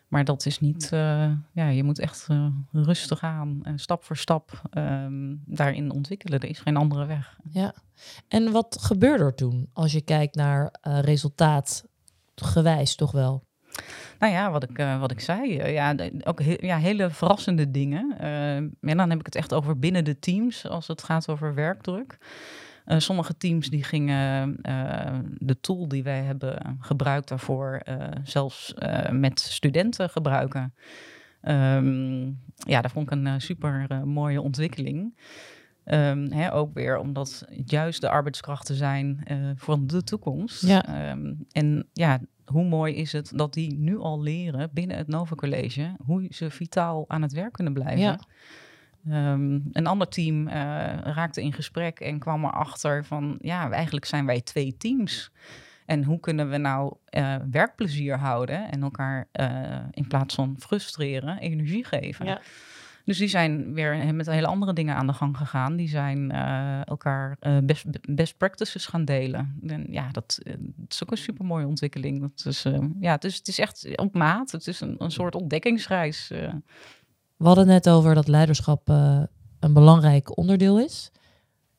Maar 0.07 0.25
dat 0.25 0.45
is 0.45 0.59
niet, 0.59 0.89
uh, 0.93 1.31
ja, 1.53 1.67
je 1.67 1.83
moet 1.83 1.99
echt 1.99 2.27
rustig 2.71 3.21
aan, 3.21 3.61
stap 3.75 4.03
voor 4.03 4.17
stap 4.17 4.61
um, 4.77 5.41
daarin 5.45 5.91
ontwikkelen. 5.91 6.39
Er 6.39 6.49
is 6.49 6.59
geen 6.59 6.77
andere 6.77 7.05
weg. 7.05 7.37
Ja, 7.49 7.73
en 8.27 8.51
wat 8.51 8.77
gebeurde 8.81 9.23
er 9.23 9.35
toen 9.35 9.69
als 9.73 9.91
je 9.91 10.01
kijkt 10.01 10.35
naar 10.35 10.75
resultaat 10.81 11.85
gewijs 12.35 12.95
toch 12.95 13.11
wel? 13.11 13.43
Nou 14.19 14.33
ja, 14.33 14.51
wat 14.51 14.63
ik, 14.63 14.79
uh, 14.79 14.99
wat 14.99 15.11
ik 15.11 15.19
zei. 15.19 15.59
Uh, 15.59 15.73
ja, 15.73 15.95
ook 16.23 16.41
he 16.41 16.55
ja, 16.59 16.77
hele 16.77 17.09
verrassende 17.09 17.71
dingen. 17.71 18.15
Uh, 18.21 18.55
en 18.55 18.97
dan 18.97 19.09
heb 19.09 19.19
ik 19.19 19.25
het 19.25 19.35
echt 19.35 19.53
over 19.53 19.79
binnen 19.79 20.05
de 20.05 20.19
teams, 20.19 20.67
als 20.67 20.87
het 20.87 21.03
gaat 21.03 21.29
over 21.29 21.53
werkdruk. 21.53 22.17
sommige 22.85 23.37
teams 23.37 23.69
die 23.69 23.83
gingen 23.83 24.57
de 25.37 25.59
tool 25.59 25.87
die 25.87 26.03
wij 26.03 26.21
hebben 26.21 26.77
gebruikt 26.79 27.27
daarvoor 27.27 27.81
zelfs 28.23 28.73
met 29.11 29.39
studenten 29.39 30.09
gebruiken. 30.09 30.73
Um, 31.41 32.39
ja, 32.55 32.81
dat 32.81 32.91
vond 32.91 33.11
ik 33.11 33.17
een 33.17 33.41
super 33.41 33.87
mooie 34.07 34.41
ontwikkeling. 34.41 35.17
Um, 35.85 36.31
hè, 36.31 36.53
ook 36.53 36.73
weer 36.73 36.97
omdat 36.97 37.45
het 37.49 37.71
juist 37.71 38.01
de 38.01 38.09
arbeidskrachten 38.09 38.75
zijn 38.75 39.23
voor 39.55 39.77
de 39.87 40.03
toekomst. 40.03 40.67
Ja. 40.67 41.11
Um, 41.11 41.45
en 41.51 41.87
ja, 41.93 42.19
hoe 42.45 42.65
mooi 42.65 42.95
is 42.95 43.11
het 43.11 43.31
dat 43.35 43.53
die 43.53 43.77
nu 43.77 43.97
al 43.97 44.21
leren 44.21 44.69
binnen 44.73 44.97
het 44.97 45.07
Nova 45.07 45.35
College 45.35 45.95
hoe 46.05 46.27
ze 46.29 46.49
vitaal 46.49 47.05
aan 47.07 47.21
het 47.21 47.33
werk 47.33 47.53
kunnen 47.53 47.73
blijven. 47.73 47.99
Ja. 47.99 48.19
Um, 49.31 49.69
een 49.71 49.87
ander 49.87 50.07
team 50.07 50.47
uh, 50.47 50.53
raakte 50.97 51.41
in 51.41 51.53
gesprek 51.53 51.99
en 51.99 52.19
kwam 52.19 52.45
erachter 52.45 53.05
van 53.05 53.37
ja, 53.41 53.71
eigenlijk 53.71 54.05
zijn 54.05 54.25
wij 54.25 54.41
twee 54.41 54.77
teams. 54.77 55.31
En 55.85 56.03
hoe 56.03 56.19
kunnen 56.19 56.49
we 56.49 56.57
nou 56.57 56.95
uh, 57.09 57.35
werkplezier 57.51 58.17
houden 58.17 58.71
en 58.71 58.83
elkaar 58.83 59.27
uh, 59.39 59.79
in 59.91 60.07
plaats 60.07 60.35
van 60.35 60.55
frustreren 60.59 61.37
energie 61.37 61.85
geven? 61.85 62.25
Ja. 62.25 62.41
Dus 63.03 63.17
die 63.17 63.27
zijn 63.27 63.73
weer 63.73 64.15
met 64.15 64.25
hele 64.25 64.47
andere 64.47 64.73
dingen 64.73 64.95
aan 64.95 65.07
de 65.07 65.13
gang 65.13 65.37
gegaan. 65.37 65.75
Die 65.75 65.89
zijn 65.89 66.31
uh, 66.31 66.87
elkaar 66.87 67.37
uh, 67.41 67.57
best, 67.63 67.85
best 68.15 68.37
practices 68.37 68.85
gaan 68.85 69.05
delen. 69.05 69.59
En 69.67 69.85
ja, 69.89 70.11
dat, 70.11 70.39
uh, 70.43 70.53
is 70.87 71.03
ook 71.03 71.11
een 71.11 71.17
super 71.17 71.45
mooie 71.45 71.67
ontwikkeling. 71.67 72.21
Dat 72.21 72.45
is, 72.45 72.65
ja, 72.99 73.11
het, 73.11 73.23
is, 73.23 73.35
het 73.35 73.47
is 73.47 73.59
echt 73.59 73.97
op 73.97 74.13
maat. 74.15 74.51
Het 74.51 74.67
is 74.67 74.81
een, 74.81 74.95
een 74.97 75.11
soort 75.11 75.35
ontdekkingsreis. 75.35 76.27
We 77.37 77.45
hadden 77.45 77.67
net 77.67 77.89
over 77.89 78.15
dat 78.15 78.27
leiderschap 78.27 78.87
een 79.59 79.73
belangrijk 79.73 80.37
onderdeel 80.37 80.79
is. 80.79 81.11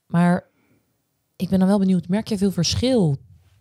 Maar 0.06 0.46
ik 1.36 1.48
ben 1.48 1.58
dan 1.58 1.68
wel 1.68 1.78
benieuwd, 1.78 2.08
merk 2.08 2.28
je 2.28 2.38
veel 2.38 2.50
verschil 2.50 3.16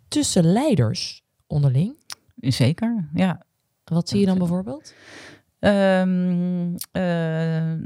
tussen 0.07 0.43
leiders 0.43 1.23
onderling? 1.47 1.95
Zeker, 2.35 3.09
ja. 3.13 3.45
Wat 3.83 4.09
zie 4.09 4.19
je 4.19 4.25
dan 4.25 4.37
bijvoorbeeld? 4.37 4.93
Um, 5.65 6.75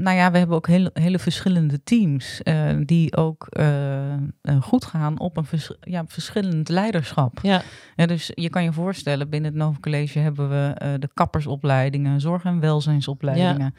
nou 0.02 0.16
ja, 0.16 0.32
we 0.32 0.38
hebben 0.38 0.56
ook 0.56 0.68
hele, 0.68 0.90
hele 0.94 1.20
verschillende 1.20 1.84
teams 1.84 2.42
uh, 2.44 2.78
die 2.86 3.16
ook 3.16 3.48
uh, 3.60 4.62
goed 4.62 4.86
gaan 4.86 5.20
op 5.20 5.38
een 5.38 5.46
vers 5.46 5.72
ja, 5.82 6.04
verschillend 6.08 6.70
leiderschap. 6.70 7.40
Ja. 7.42 7.62
ja. 7.96 8.06
dus 8.06 8.32
je 8.34 8.50
kan 8.50 8.64
je 8.64 8.74
voorstellen, 8.74 9.30
binnen 9.30 9.52
het 9.52 9.60
Nova 9.60 9.78
College 9.80 10.20
hebben 10.20 10.50
we 10.50 10.74
de 11.00 11.10
kappersopleidingen, 11.14 12.22
zorg- 12.22 12.44
en 12.44 12.60
welzijnsopleidingen, 12.60 13.76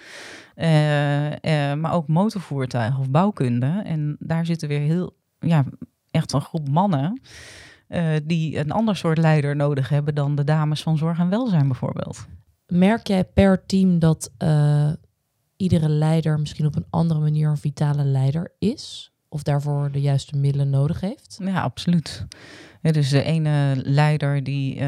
ja. 1.42 1.74
maar 1.74 1.92
ook 1.92 2.08
motorvoertuigen 2.08 3.00
of 3.00 3.10
bouwkunde. 3.10 3.82
En 3.84 4.16
daar 4.18 4.46
zitten 4.46 4.68
weer 4.68 4.80
heel, 4.80 5.16
ja, 5.38 5.64
echt 6.10 6.32
een 6.32 6.40
groep 6.40 6.68
mannen. 6.68 7.20
die 8.24 8.58
een 8.58 8.72
ander 8.72 8.96
soort 8.96 9.18
leider 9.18 9.56
nodig 9.56 9.88
hebben 9.88 10.14
dan 10.14 10.34
de 10.34 10.44
dames 10.44 10.82
van 10.82 10.98
zorg 10.98 11.18
en 11.18 11.28
welzijn 11.28 11.66
bijvoorbeeld. 11.66 12.26
Merk 12.72 13.06
jij 13.06 13.24
per 13.24 13.66
team 13.66 13.98
dat 13.98 14.30
uh, 14.42 14.92
iedere 15.56 15.88
leider 15.88 16.38
misschien 16.38 16.66
op 16.66 16.76
een 16.76 16.86
andere 16.90 17.20
manier 17.20 17.48
een 17.48 17.56
vitale 17.56 18.04
leider 18.04 18.52
is? 18.58 19.12
Of 19.28 19.42
daarvoor 19.42 19.90
de 19.92 20.00
juiste 20.00 20.36
middelen 20.36 20.70
nodig 20.70 21.00
heeft? 21.00 21.38
Ja, 21.42 21.62
absoluut. 21.62 22.26
dus 22.82 23.08
de 23.08 23.22
ene 23.22 23.74
leider, 23.84 24.44
die, 24.44 24.74
uh, 24.74 24.80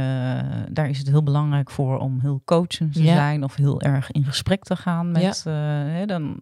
daar 0.70 0.88
is 0.88 0.99
het 0.99 1.08
heel 1.08 1.22
belangrijk 1.22 1.70
voor 1.70 1.99
om 1.99 2.20
heel 2.20 2.42
coachend 2.44 2.92
te 2.92 3.02
zijn 3.02 3.44
of 3.44 3.54
heel 3.54 3.80
erg 3.80 4.10
in 4.10 4.25
gesprek 4.25 4.62
te 4.62 4.76
gaan 4.76 5.10
met. 5.10 5.42
Ja. 5.44 6.00
Uh, 6.00 6.06
dan 6.06 6.40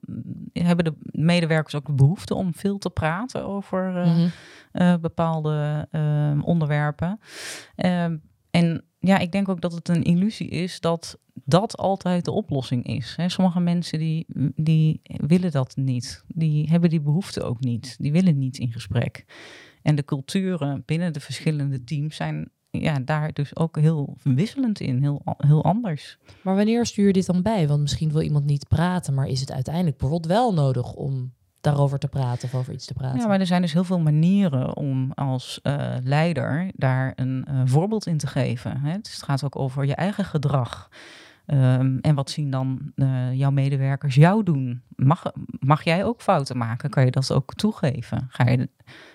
hebben 0.53 0.85
de 0.85 0.95
medewerkers 1.03 1.75
ook 1.75 1.87
de 1.87 1.93
behoefte 1.93 2.35
om 2.35 2.55
veel 2.55 2.79
te 2.79 2.91
praten 2.91 3.45
over 3.45 3.91
mm 3.91 4.31
-hmm. 4.73 5.01
bepaalde 5.01 5.89
onderwerpen. 6.43 7.21
Ehm, 7.75 8.17
en 8.51 8.88
ja, 8.99 9.19
ik 9.19 9.33
denk 9.33 9.49
ook 9.49 9.61
dat 9.61 9.73
het 9.73 9.89
een 9.89 10.03
illusie 10.03 10.49
is 10.49 10.81
dat 10.81 11.19
dat 11.45 11.77
altijd 11.77 12.25
de 12.25 12.31
oplossing 12.31 12.87
is. 12.87 13.15
Hè. 13.17 13.29
Sommige 13.29 13.61
mensen 13.61 13.99
die, 13.99 14.27
die 14.55 15.01
willen 15.05 15.51
dat 15.51 15.77
niet. 15.77 16.25
Die 16.27 16.69
hebben 16.69 16.91
die 16.91 17.01
behoefte 17.01 17.43
ook 17.43 17.61
niet. 17.61 17.97
Die 17.99 18.13
willen 18.13 18.39
niet 18.39 18.59
in 18.59 18.73
gesprek. 18.73 19.25
En 19.83 19.95
de 19.95 20.05
culturen 20.05 20.83
binnen 20.87 21.13
de 21.13 21.21
verschillende 21.21 21.85
teams 21.85 22.17
zijn 22.17 22.51
ja, 22.71 23.01
daar 23.01 23.33
dus 23.33 23.57
ook 23.57 23.79
heel 23.79 24.17
wisselend 24.23 24.81
in, 24.81 25.03
heel, 25.03 25.23
heel 25.37 25.65
anders. 25.65 26.19
Maar 26.43 26.57
wanneer 26.57 26.87
stuur 26.87 27.07
je 27.07 27.13
dit 27.13 27.27
dan 27.27 27.43
bij? 27.43 27.69
Want 27.69 27.81
misschien 27.81 28.13
wil 28.13 28.21
iemand 28.21 28.45
niet 28.45 28.69
praten, 28.69 29.15
maar 29.15 29.27
is 29.27 29.41
het 29.41 29.53
uiteindelijk 29.53 29.97
bijvoorbeeld 29.97 30.33
wel 30.33 30.55
nodig 30.55 30.93
om 30.93 31.33
daarover 31.61 31.99
te 31.99 32.09
praten 32.09 32.49
of 32.49 32.55
over 32.55 32.73
iets 32.73 32.87
te 32.87 32.95
praten. 32.95 33.21
Ja, 33.21 33.27
maar 33.27 33.41
er 33.41 33.47
zijn 33.47 33.63
dus 33.63 33.73
heel 33.73 33.85
veel 33.85 34.01
manieren 34.01 34.77
om 34.77 35.13
als 35.15 35.61
uh, 35.63 35.95
leider 36.03 36.71
daar 36.75 37.13
een 37.17 37.47
uh, 37.49 37.61
voorbeeld 37.65 38.07
in 38.07 38.19
te 38.19 38.27
geven. 38.27 38.81
Hè? 38.81 38.99
Dus 38.99 39.15
het 39.15 39.23
gaat 39.23 39.45
ook 39.45 39.59
over 39.59 39.87
je 39.87 39.95
eigen 39.95 40.25
gedrag. 40.25 40.89
Um, 41.47 41.99
en 42.01 42.15
wat 42.15 42.31
zien 42.31 42.51
dan 42.51 42.93
uh, 42.95 43.33
jouw 43.33 43.51
medewerkers 43.51 44.15
jou 44.15 44.43
doen? 44.43 44.83
Mag, 44.97 45.23
mag 45.61 45.83
jij 45.83 46.05
ook 46.05 46.21
fouten 46.21 46.57
maken? 46.57 46.91
Kan 46.91 47.05
je 47.05 47.11
dat 47.11 47.33
ook 47.33 47.55
toegeven? 47.55 48.27
Ga 48.29 48.49
je, 48.49 48.69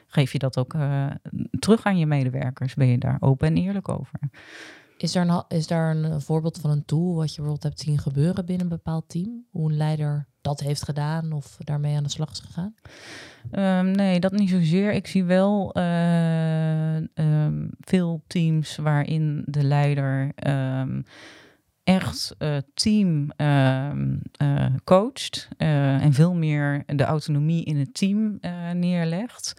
geef 0.07 0.31
je 0.31 0.39
dat 0.39 0.57
ook 0.57 0.75
terug 1.59 1.83
aan 1.83 1.97
je 1.97 2.05
medewerkers? 2.05 2.73
Ben 2.73 2.87
je 2.87 2.97
daar 2.97 3.17
open 3.19 3.47
en 3.47 3.57
eerlijk 3.57 3.89
over? 3.89 4.19
Is 5.03 5.11
daar, 5.11 5.27
een, 5.27 5.43
is 5.47 5.67
daar 5.67 5.95
een 5.95 6.21
voorbeeld 6.21 6.57
van 6.57 6.69
een 6.69 6.85
tool 6.85 7.15
wat 7.15 7.29
je 7.29 7.35
bijvoorbeeld 7.35 7.63
hebt 7.63 7.79
zien 7.79 7.97
gebeuren 7.97 8.45
binnen 8.45 8.63
een 8.63 8.77
bepaald 8.77 9.09
team? 9.09 9.45
Hoe 9.51 9.69
een 9.69 9.77
leider 9.77 10.27
dat 10.41 10.59
heeft 10.59 10.83
gedaan 10.83 11.31
of 11.31 11.57
daarmee 11.59 11.95
aan 11.95 12.03
de 12.03 12.09
slag 12.09 12.31
is 12.31 12.39
gegaan? 12.39 12.75
Um, 13.51 13.91
nee, 13.91 14.19
dat 14.19 14.31
niet 14.31 14.49
zozeer. 14.49 14.91
Ik 14.91 15.07
zie 15.07 15.23
wel 15.23 15.77
uh, 15.77 16.95
um, 16.95 17.69
veel 17.79 18.23
teams 18.27 18.75
waarin 18.75 19.43
de 19.45 19.63
leider 19.63 20.31
um, 20.47 21.03
echt 21.83 22.35
uh, 22.39 22.57
team 22.73 23.31
coacht 24.83 25.47
en 25.57 26.13
veel 26.13 26.33
meer 26.33 26.83
de 26.85 27.03
autonomie 27.03 27.65
in 27.65 27.77
het 27.77 27.93
team 27.93 28.39
neerlegt. 28.73 29.53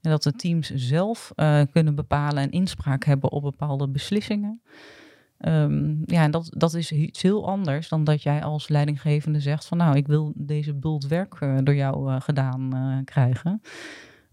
En 0.00 0.10
dat 0.10 0.22
de 0.22 0.32
teams 0.32 0.70
zelf 0.74 1.32
kunnen 1.72 1.94
bepalen 1.94 2.42
en 2.42 2.50
inspraak 2.50 3.04
hebben 3.04 3.30
op 3.30 3.42
bepaalde 3.42 3.88
beslissingen. 3.88 4.62
Um, 5.46 6.02
ja, 6.04 6.22
en 6.22 6.30
dat, 6.30 6.50
dat 6.56 6.74
is 6.74 6.92
iets 6.92 7.22
heel 7.22 7.48
anders 7.48 7.88
dan 7.88 8.04
dat 8.04 8.22
jij 8.22 8.42
als 8.42 8.68
leidinggevende 8.68 9.40
zegt 9.40 9.66
van 9.66 9.78
nou, 9.78 9.96
ik 9.96 10.06
wil 10.06 10.32
deze 10.36 10.74
bult 10.74 11.06
werk 11.06 11.40
uh, 11.40 11.58
door 11.62 11.74
jou 11.74 12.10
uh, 12.10 12.20
gedaan 12.20 13.02
krijgen. 13.04 13.60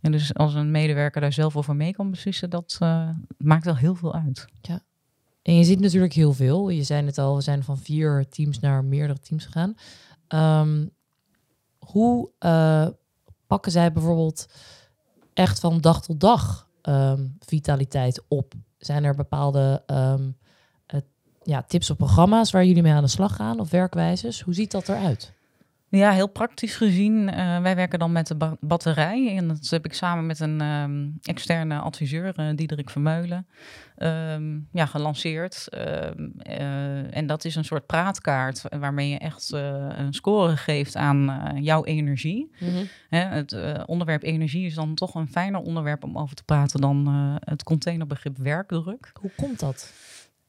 En 0.01 0.11
dus 0.11 0.33
als 0.33 0.53
een 0.53 0.71
medewerker 0.71 1.21
daar 1.21 1.33
zelf 1.33 1.57
over 1.57 1.75
mee 1.75 1.93
kan 1.93 2.09
beslissen, 2.09 2.49
dat 2.49 2.77
maakt 3.37 3.65
wel 3.65 3.75
heel 3.75 3.95
veel 3.95 4.13
uit. 4.13 4.45
Ja. 4.61 4.81
En 5.41 5.55
je 5.55 5.63
ziet 5.63 5.79
natuurlijk 5.79 6.13
heel 6.13 6.33
veel. 6.33 6.69
Je 6.69 6.83
zei 6.83 7.05
het 7.05 7.17
al, 7.17 7.35
we 7.35 7.41
zijn 7.41 7.63
van 7.63 7.77
vier 7.77 8.27
teams 8.29 8.59
naar 8.59 8.83
meerdere 8.83 9.19
teams 9.19 9.45
gegaan. 9.45 9.75
Um, 10.61 10.89
hoe 11.77 12.31
pakken 13.47 13.71
zij 13.71 13.91
bijvoorbeeld 13.91 14.53
echt 15.37 15.59
van 15.59 15.81
dag 15.81 16.01
tot 16.01 16.19
dag 16.19 16.67
um, 16.83 17.37
vitaliteit 17.39 18.23
op? 18.27 18.53
Zijn 18.77 19.03
er 19.03 19.15
bepaalde 19.15 19.83
ja, 21.43 21.63
tips 21.63 21.89
op 21.89 21.97
programma's 21.97 22.51
waar 22.51 22.65
jullie 22.65 22.81
mee 22.81 22.93
aan 22.93 23.03
de 23.03 23.09
slag 23.09 23.35
gaan 23.35 23.59
of 23.59 23.69
werkwijzes? 23.69 24.41
Hoe 24.41 24.53
ziet 24.53 24.71
dat 24.71 24.89
eruit? 24.89 25.33
Ja, 25.89 26.11
heel 26.11 26.27
praktisch 26.27 26.75
gezien. 26.75 27.13
Uh, 27.27 27.61
wij 27.61 27.75
werken 27.75 27.99
dan 27.99 28.11
met 28.11 28.27
de 28.27 28.57
batterij. 28.59 29.35
En 29.37 29.47
dat 29.47 29.69
heb 29.69 29.85
ik 29.85 29.93
samen 29.93 30.25
met 30.25 30.39
een 30.39 30.61
um, 30.61 31.17
externe 31.21 31.79
adviseur, 31.79 32.39
uh, 32.39 32.55
Diederik 32.55 32.89
Vermeulen, 32.89 33.47
um, 33.97 34.67
ja, 34.71 34.85
gelanceerd. 34.85 35.67
Um, 35.73 36.33
uh, 36.49 37.15
en 37.15 37.27
dat 37.27 37.45
is 37.45 37.55
een 37.55 37.65
soort 37.65 37.85
praatkaart 37.85 38.61
waarmee 38.79 39.09
je 39.09 39.17
echt 39.17 39.51
een 39.51 40.13
score 40.13 40.57
geeft 40.57 40.95
aan 40.95 41.51
jouw 41.61 41.83
energie. 41.85 42.51
Mm 42.59 42.69
-hmm. 42.69 42.87
Hè, 43.09 43.19
het 43.19 43.85
onderwerp 43.85 44.23
energie 44.23 44.65
is 44.65 44.73
dan 44.73 44.95
toch 44.95 45.15
een 45.15 45.27
fijner 45.27 45.61
onderwerp 45.61 46.03
om 46.03 46.17
over 46.17 46.35
te 46.35 46.43
praten 46.43 46.81
dan 46.81 47.07
het 47.39 47.63
containerbegrip 47.63 48.37
werkdruk. 48.37 49.11
Hoe 49.19 49.31
komt 49.35 49.59
dat? 49.59 49.93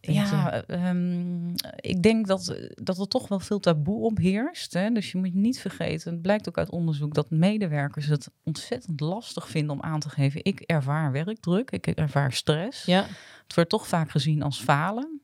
Ja, 0.00 0.64
um, 0.66 1.52
ik 1.76 2.02
denk 2.02 2.26
dat, 2.26 2.56
dat 2.74 2.98
er 2.98 3.08
toch 3.08 3.28
wel 3.28 3.40
veel 3.40 3.60
taboe 3.60 4.04
op 4.04 4.18
heerst. 4.18 4.72
Hè? 4.72 4.90
Dus 4.90 5.12
je 5.12 5.18
moet 5.18 5.34
niet 5.34 5.60
vergeten, 5.60 6.12
het 6.12 6.22
blijkt 6.22 6.48
ook 6.48 6.58
uit 6.58 6.70
onderzoek, 6.70 7.14
dat 7.14 7.30
medewerkers 7.30 8.06
het 8.06 8.30
ontzettend 8.42 9.00
lastig 9.00 9.48
vinden 9.48 9.76
om 9.76 9.82
aan 9.82 10.00
te 10.00 10.08
geven. 10.08 10.44
Ik 10.44 10.60
ervaar 10.60 11.12
werkdruk, 11.12 11.70
ik 11.70 11.86
ervaar 11.86 12.32
stress. 12.32 12.84
Ja. 12.84 13.06
Het 13.42 13.54
wordt 13.54 13.70
toch 13.70 13.86
vaak 13.86 14.10
gezien 14.10 14.42
als 14.42 14.60
falen. 14.60 15.20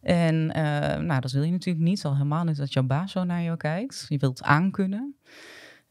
En 0.00 0.34
uh, 0.34 0.96
nou, 0.96 1.20
dat 1.20 1.32
wil 1.32 1.42
je 1.42 1.50
natuurlijk 1.50 1.84
niet, 1.84 2.04
al 2.04 2.12
helemaal 2.12 2.44
niet 2.44 2.56
dat 2.56 2.72
jouw 2.72 2.82
baas 2.82 3.12
zo 3.12 3.24
naar 3.24 3.42
jou 3.42 3.56
kijkt. 3.56 4.06
Je 4.08 4.18
wilt 4.18 4.42
aankunnen. 4.42 5.16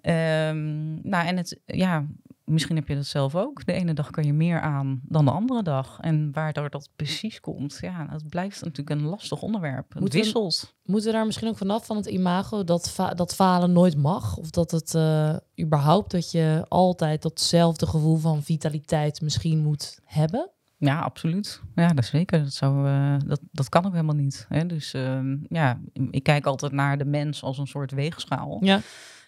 Um, 0.01 1.00
nou, 1.10 1.27
en 1.27 1.38
het, 1.38 1.60
ja, 1.65 2.05
misschien 2.51 2.75
heb 2.75 2.88
je 2.88 2.96
dat 2.96 3.05
zelf 3.05 3.36
ook. 3.36 3.65
De 3.65 3.74
ene 3.74 3.93
dag 3.93 4.10
kan 4.10 4.24
je 4.24 4.34
meer 4.34 4.62
aan 4.62 5.01
dan 5.03 5.25
de 5.25 5.31
andere 5.31 5.63
dag. 5.63 5.98
En 6.00 6.31
waardoor 6.31 6.70
dat 6.70 6.89
precies 6.96 7.39
komt, 7.39 7.77
ja, 7.81 8.05
dat 8.05 8.29
blijft 8.29 8.62
natuurlijk 8.63 8.89
een 8.89 9.08
lastig 9.08 9.41
onderwerp. 9.41 9.93
Het 9.93 10.13
wisselt. 10.13 10.75
moeten 10.84 11.10
we 11.12 11.15
daar 11.15 11.25
misschien 11.25 11.48
ook 11.48 11.58
vanaf 11.58 11.86
van 11.86 11.96
het 11.96 12.05
imago 12.05 12.63
dat, 12.63 12.96
dat 13.15 13.36
falen 13.36 13.72
nooit 13.72 13.98
mag? 13.98 14.38
Of 14.38 14.50
dat 14.50 14.72
het 14.72 14.93
uh, 14.93 15.36
überhaupt 15.60 16.12
dat 16.12 16.31
je 16.31 16.65
altijd 16.67 17.22
datzelfde 17.22 17.88
gevoel 17.88 18.17
van 18.17 18.43
vitaliteit 18.43 19.22
misschien 19.22 19.60
moet 19.60 20.00
hebben? 20.03 20.50
Ja, 20.77 21.00
absoluut. 21.00 21.62
Ja, 21.75 21.88
dat 21.88 22.05
zeker. 22.05 22.43
Dat, 22.43 22.53
zou, 22.53 22.88
uh, 22.88 23.15
dat, 23.25 23.39
dat 23.51 23.70
kan 23.70 23.86
ook 23.86 23.91
helemaal 23.91 24.15
niet. 24.15 24.46
Hè? 24.50 24.65
Dus 24.65 24.93
uh, 24.93 25.20
ja, 25.48 25.81
ik 26.10 26.24
kijk 26.24 26.46
altijd 26.46 26.72
naar 26.72 26.98
de 26.98 27.05
mens 27.05 27.43
als 27.43 27.58
een 27.58 27.67
soort 27.67 27.91
weegschaal. 27.91 28.58
Ja. 28.62 28.81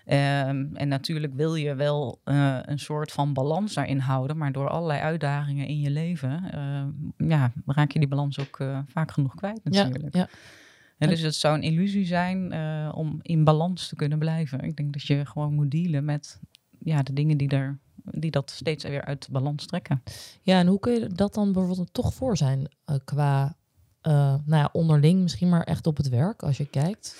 Um, 0.05 0.75
en 0.75 0.88
natuurlijk 0.88 1.33
wil 1.33 1.55
je 1.55 1.75
wel 1.75 2.22
uh, 2.25 2.60
een 2.62 2.79
soort 2.79 3.12
van 3.12 3.33
balans 3.33 3.74
daarin 3.74 4.00
houden, 4.00 4.38
maar 4.38 4.51
door 4.51 4.69
allerlei 4.69 5.01
uitdagingen 5.01 5.67
in 5.67 5.79
je 5.79 5.89
leven, 5.89 6.43
uh, 6.53 7.27
ja, 7.29 7.51
raak 7.65 7.91
je 7.91 8.00
die 8.00 8.07
balans 8.07 8.39
ook 8.39 8.60
uh, 8.60 8.79
vaak 8.88 9.12
genoeg 9.12 9.36
kwijt 9.36 9.63
natuurlijk. 9.63 10.15
Ja, 10.15 10.19
ja. 10.19 10.29
En 10.98 11.10
dus 11.10 11.22
het 11.22 11.36
zou 11.36 11.55
een 11.55 11.63
illusie 11.63 12.05
zijn 12.05 12.53
om 12.93 13.19
in 13.22 13.43
balans 13.43 13.88
te 13.88 13.95
kunnen 13.95 14.19
blijven. 14.19 14.60
Ik 14.60 14.75
denk 14.75 14.93
dat 14.93 15.03
je 15.03 15.25
gewoon 15.25 15.53
moet 15.53 15.72
dealen 15.72 16.05
met 16.05 16.39
ja, 16.79 17.03
de 17.03 17.13
dingen 17.13 17.38
die, 17.38 17.50
er, 17.50 17.79
die 17.95 18.31
dat 18.31 18.51
steeds 18.51 18.83
weer 18.83 19.05
uit 19.05 19.27
balans 19.31 19.65
trekken. 19.65 20.03
Ja, 20.41 20.60
en 20.60 20.67
hoe 20.67 20.79
kun 20.79 20.93
je 20.93 21.07
dat 21.07 21.33
dan 21.33 21.51
bijvoorbeeld 21.51 21.93
toch 21.93 22.13
voor 22.13 22.38
zijn 22.38 22.67
qua 23.03 23.55
nou 24.01 24.43
ja, 24.45 24.69
onderling, 24.72 25.22
misschien 25.22 25.50
maar 25.50 25.63
echt 25.63 25.88
op 25.88 25.98
het 25.98 26.10
werk 26.10 26.43
als 26.43 26.57
je 26.57 26.65
kijkt? 26.65 27.15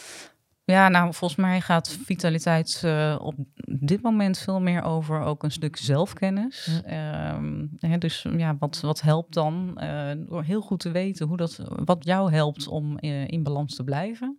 Ja, 0.65 0.89
nou, 0.89 1.13
volgens 1.13 1.39
mij 1.39 1.62
gaat 1.62 1.98
vitaliteit 2.05 2.82
uh, 2.86 3.15
op 3.20 3.36
dit 3.65 4.01
moment 4.01 4.38
veel 4.38 4.62
meer 4.62 4.84
over 4.84 5.22
ook 5.22 5.43
een 5.43 5.51
stuk 5.51 5.75
zelfkennis. 5.75 6.82
Ja. 6.86 7.36
Um, 7.36 7.70
hè, 7.79 7.98
dus 7.98 8.25
ja, 8.38 8.55
wat, 8.60 8.79
wat 8.82 9.01
helpt 9.01 9.34
dan? 9.34 9.77
Uh, 9.82 10.12
door 10.15 10.43
heel 10.43 10.62
goed 10.62 10.79
te 10.79 10.91
weten 10.91 11.27
hoe 11.27 11.38
dat, 11.38 11.60
wat 11.86 12.03
jou 12.05 12.32
helpt 12.32 12.67
om 12.67 12.98
uh, 13.00 13.27
in 13.27 13.43
balans 13.43 13.75
te 13.75 13.84
blijven. 13.84 14.38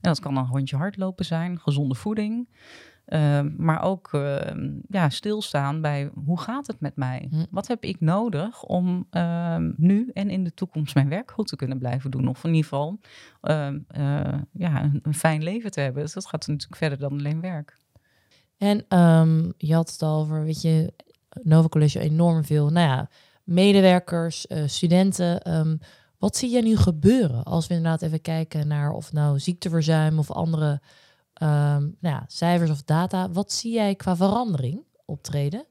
En 0.00 0.10
dat 0.10 0.20
kan 0.20 0.36
een 0.36 0.46
rondje 0.46 0.76
hardlopen 0.76 1.24
zijn, 1.24 1.58
gezonde 1.58 1.94
voeding. 1.94 2.48
Ehm, 3.10 3.50
maar 3.56 3.82
ook 3.82 4.08
ehm, 4.12 4.70
ja, 4.88 5.08
stilstaan 5.08 5.80
bij 5.80 6.10
hoe 6.24 6.40
gaat 6.40 6.66
het 6.66 6.80
met 6.80 6.96
mij? 6.96 7.26
Hm. 7.30 7.44
Wat 7.50 7.66
heb 7.66 7.84
ik 7.84 8.00
nodig 8.00 8.62
om 8.62 9.06
ehm, 9.10 9.72
nu 9.76 10.10
en 10.12 10.30
in 10.30 10.44
de 10.44 10.54
toekomst 10.54 10.94
mijn 10.94 11.08
werk 11.08 11.30
goed 11.30 11.46
te 11.46 11.56
kunnen 11.56 11.78
blijven 11.78 12.10
doen? 12.10 12.28
Of 12.28 12.44
in 12.44 12.54
ieder 12.54 12.62
geval 12.62 12.98
eh, 13.40 13.68
ja, 14.52 14.82
een, 14.82 15.00
een 15.02 15.14
fijn 15.14 15.42
leven 15.42 15.70
te 15.70 15.80
hebben. 15.80 16.02
Dus 16.02 16.12
dat 16.12 16.26
gaat 16.26 16.46
natuurlijk 16.46 16.76
verder 16.76 16.98
dan 16.98 17.12
alleen 17.12 17.40
werk. 17.40 17.78
En 18.58 18.84
ehm, 18.88 19.50
je 19.56 19.74
had 19.74 19.90
het 19.90 20.02
al 20.02 20.20
over, 20.20 20.44
weet 20.44 20.62
je, 20.62 20.92
Nova 21.42 21.68
College 21.68 22.00
enorm 22.00 22.44
veel, 22.44 22.70
nou 22.70 22.86
ja, 22.88 23.08
medewerkers, 23.44 24.46
eh, 24.46 24.62
studenten. 24.66 25.78
wat 26.18 26.36
zie 26.36 26.50
jij 26.50 26.60
nu 26.60 26.76
gebeuren 26.76 27.44
als 27.44 27.66
we 27.66 27.74
inderdaad 27.74 28.02
even 28.02 28.20
kijken 28.20 28.68
naar 28.68 28.92
of 28.92 29.12
nou 29.12 29.38
ziekteverzuim 29.38 30.18
of 30.18 30.30
andere 30.30 30.80
nou 31.46 31.94
ja, 32.00 32.24
cijfers 32.26 32.70
of 32.70 32.82
data. 32.82 33.30
Wat 33.30 33.52
zie 33.52 33.72
jij 33.72 33.94
qua 33.94 34.16
verandering 34.16 34.82
optreden? 35.04 35.66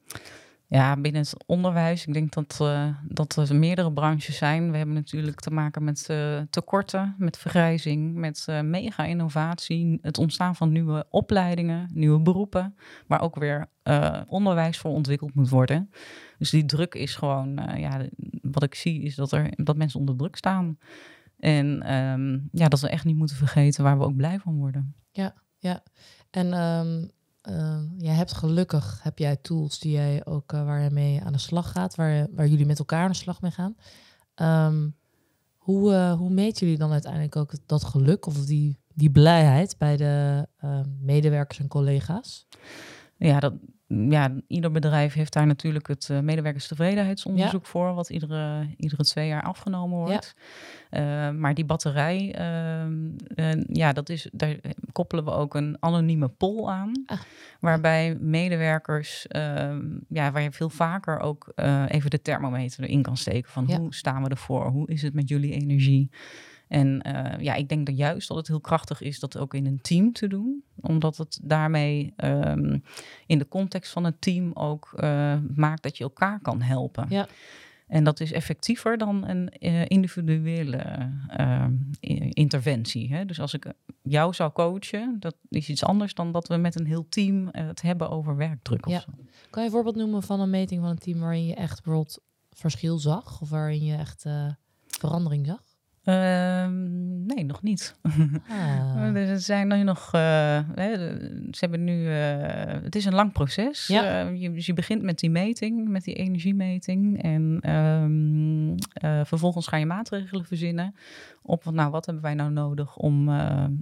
Ja, 0.69 0.97
binnen 0.97 1.21
het 1.21 1.43
onderwijs, 1.45 2.05
ik 2.05 2.13
denk 2.13 2.33
dat, 2.33 2.57
eh, 2.61 2.87
dat 3.07 3.35
er 3.35 3.55
meerdere 3.55 3.91
branches 3.93 4.37
zijn. 4.37 4.71
We 4.71 4.77
hebben 4.77 4.95
natuurlijk 4.95 5.39
te 5.39 5.51
maken 5.51 5.83
met 5.83 6.09
eh, 6.09 6.39
tekorten, 6.49 7.15
met 7.17 7.37
vergrijzing, 7.37 8.15
met 8.15 8.43
eh, 8.47 8.61
mega-innovatie, 8.61 9.99
het 10.01 10.17
ontstaan 10.17 10.55
van 10.55 10.71
nieuwe 10.71 11.05
opleidingen, 11.09 11.89
nieuwe 11.93 12.19
beroepen, 12.19 12.75
waar 13.07 13.21
ook 13.21 13.35
weer 13.35 13.69
onderwijs 14.27 14.77
voor 14.77 14.91
ontwikkeld 14.91 15.35
moet 15.35 15.49
worden. 15.49 15.89
Dus 16.37 16.49
die 16.49 16.65
druk 16.65 16.95
is 16.95 17.15
gewoon, 17.15 17.59
ja, 17.77 18.01
wat 18.41 18.63
ik 18.63 18.75
zie 18.75 19.01
is 19.01 19.15
dat, 19.15 19.31
er, 19.31 19.51
dat 19.55 19.77
mensen 19.77 19.99
onder 19.99 20.17
druk 20.17 20.35
staan. 20.35 20.77
En 21.37 21.81
ehm, 21.81 22.39
ja, 22.51 22.67
dat 22.67 22.79
we 22.79 22.89
echt 22.89 23.05
niet 23.05 23.17
moeten 23.17 23.35
vergeten 23.35 23.83
waar 23.83 23.97
we 23.97 24.03
ook 24.03 24.15
blij 24.15 24.39
van 24.39 24.55
worden. 24.55 24.95
En 26.29 26.53
ehm, 26.53 27.05
ehm, 27.41 27.85
jij 27.97 28.13
hebt 28.13 28.33
gelukkig, 28.33 28.99
heb 29.03 29.17
jij 29.19 29.35
tools 29.35 29.79
die 29.79 29.91
jij 29.91 30.25
ook, 30.25 30.53
eh, 30.53 30.65
waar 30.65 30.81
je 30.81 30.89
mee 30.89 31.21
aan 31.21 31.33
de 31.33 31.39
slag 31.39 31.71
gaat, 31.71 31.95
waar, 31.95 32.27
waar 32.31 32.47
jullie 32.47 32.65
met 32.65 32.79
elkaar 32.79 33.03
aan 33.03 33.11
de 33.11 33.17
slag 33.17 33.41
mee 33.41 33.51
gaan. 33.51 33.75
Ehm, 34.35 34.89
hoe, 35.57 35.93
eh, 35.93 36.13
hoe 36.13 36.29
meten 36.29 36.65
jullie 36.65 36.81
dan 36.81 36.91
uiteindelijk 36.91 37.35
ook 37.35 37.53
dat 37.65 37.83
geluk 37.83 38.25
of 38.25 38.45
die, 38.45 38.79
die 38.93 39.11
blijheid 39.11 39.77
bij 39.77 39.97
de 39.97 40.47
ehm, 40.57 40.89
medewerkers 40.99 41.59
en 41.59 41.67
collega's? 41.67 42.47
Ja, 43.17 43.39
dat, 43.39 43.53
ja, 43.89 44.31
ieder 44.47 44.71
bedrijf 44.71 45.13
heeft 45.13 45.33
daar 45.33 45.45
natuurlijk 45.47 45.87
het 45.87 46.09
eh, 46.09 46.19
medewerkerstevredenheidsonderzoek 46.19 47.65
voor, 47.65 47.93
wat 47.93 48.09
iedere, 48.09 48.67
iedere 48.77 49.03
twee 49.03 49.27
jaar 49.27 49.43
afgenomen 49.43 49.97
wordt. 49.97 50.35
Eh, 50.89 51.29
maar 51.29 51.53
die 51.53 51.65
batterij, 51.65 52.33
ehm, 52.35 53.09
eh, 53.35 53.63
ja, 53.67 53.93
dat 53.93 54.09
is, 54.09 54.29
daar 54.31 54.55
koppelen 54.91 55.25
we 55.25 55.31
ook 55.31 55.55
een 55.55 55.77
anonieme 55.79 56.27
poll 56.27 56.67
aan. 56.67 57.03
Ah. 57.05 57.19
Waarbij 57.59 58.17
medewerkers, 58.19 59.27
ehm, 59.27 59.85
ja, 60.07 60.31
waar 60.31 60.41
je 60.41 60.51
veel 60.51 60.69
vaker 60.69 61.19
ook 61.19 61.51
eh, 61.55 61.83
even 61.87 62.09
de 62.09 62.21
thermometer 62.21 62.83
erin 62.83 63.01
kan 63.01 63.17
steken. 63.17 63.51
Van 63.51 63.63
Ja. 63.67 63.79
hoe 63.79 63.93
staan 63.93 64.23
we 64.23 64.29
ervoor? 64.29 64.69
Hoe 64.69 64.87
is 64.87 65.01
het 65.01 65.13
met 65.13 65.29
jullie 65.29 65.53
energie? 65.53 66.09
En 66.69 67.01
eh, 67.01 67.43
ja, 67.43 67.53
ik 67.53 67.69
denk 67.69 67.85
dat 67.85 67.97
juist 67.97 68.27
dat 68.27 68.37
het 68.37 68.47
heel 68.47 68.59
krachtig 68.59 69.01
is 69.01 69.19
dat 69.19 69.37
ook 69.37 69.53
in 69.53 69.65
een 69.65 69.81
team 69.81 70.13
te 70.13 70.27
doen. 70.27 70.63
Omdat 70.81 71.17
het 71.17 71.39
daarmee 71.43 72.13
ehm, 72.15 72.79
in 73.25 73.37
de 73.37 73.47
context 73.47 73.91
van 73.91 74.03
het 74.03 74.21
team 74.21 74.51
ook 74.53 74.93
eh, 74.95 75.37
maakt 75.55 75.83
dat 75.83 75.97
je 75.97 76.03
elkaar 76.03 76.39
kan 76.39 76.61
helpen. 76.61 77.05
Ja. 77.09 77.27
En 77.87 78.03
dat 78.03 78.19
is 78.19 78.31
effectiever 78.31 78.97
dan 78.97 79.27
een 79.27 79.49
eh, 79.49 79.85
individuele 79.87 81.09
ehm, 81.27 81.73
interventie. 82.29 83.13
Hè? 83.13 83.25
Dus 83.25 83.39
als 83.39 83.53
ik 83.53 83.73
jou 84.01 84.33
zou 84.33 84.51
coachen, 84.51 85.17
dat 85.19 85.35
is 85.49 85.69
iets 85.69 85.83
anders 85.83 86.13
dan 86.13 86.31
dat 86.31 86.47
we 86.47 86.57
met 86.57 86.79
een 86.79 86.85
heel 86.85 87.05
team 87.09 87.47
het 87.51 87.81
hebben 87.81 88.09
over 88.09 88.35
werkdruk. 88.35 88.85
Of 88.85 88.91
Ja. 88.93 88.99
zo. 88.99 89.11
Kan 89.49 89.61
je 89.61 89.67
een 89.67 89.73
voorbeeld 89.75 89.95
noemen 89.95 90.23
van 90.23 90.39
een 90.39 90.49
meting 90.49 90.81
van 90.81 90.89
een 90.89 90.97
team 90.97 91.19
waarin 91.19 91.45
je 91.45 91.55
echt 91.55 91.83
bijvoorbeeld 91.83 92.19
verschil 92.51 92.97
zag? 92.97 93.41
Of 93.41 93.49
waarin 93.49 93.83
je 93.83 93.95
echt 93.95 94.25
verandering 94.87 95.45
zag? 95.45 95.68
Ehm, 96.09 97.25
nee, 97.25 97.43
nog 97.45 97.61
niet. 97.61 97.95
Ah. 98.49 99.15
Er 99.15 99.39
zijn 99.39 99.67
nu 99.67 99.83
nog. 99.83 100.05
eh, 100.13 100.59
ze 101.51 101.57
hebben 101.59 101.83
nu. 101.83 102.07
eh, 102.07 102.81
het 102.83 102.95
is 102.95 103.05
een 103.05 103.13
lang 103.13 103.31
proces. 103.31 103.87
Ja. 103.87 104.27
Eh, 104.27 104.41
je, 104.41 104.51
dus 104.51 104.65
je 104.65 104.73
begint 104.73 105.01
met 105.01 105.19
die 105.19 105.29
meting, 105.29 105.87
met 105.87 106.03
die 106.03 106.13
energiemeting. 106.15 107.21
En 107.23 107.57
ehm, 107.61 108.77
eh, 108.93 109.25
vervolgens 109.25 109.67
ga 109.67 109.77
je 109.77 109.85
maatregelen 109.85 110.45
verzinnen. 110.45 110.95
Op 111.41 111.63
wat, 111.63 111.73
nou, 111.73 111.91
wat 111.91 112.05
hebben 112.05 112.23
wij 112.23 112.33
nou 112.33 112.51
nodig 112.51 112.97
om 112.97 113.25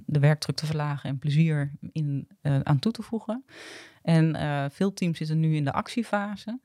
de 0.05 0.19
werkdruk 0.19 0.55
te 0.55 0.65
verlagen 0.65 1.09
en 1.09 1.19
plezier 1.19 1.71
in, 1.91 2.27
aan 2.63 2.79
toe 2.79 2.91
te 2.91 3.01
voegen. 3.01 3.43
En 4.01 4.35
veel 4.71 4.93
teams 4.93 5.17
zitten 5.17 5.39
nu 5.39 5.55
in 5.55 5.63
de 5.63 5.73
actiefase. 5.73 6.59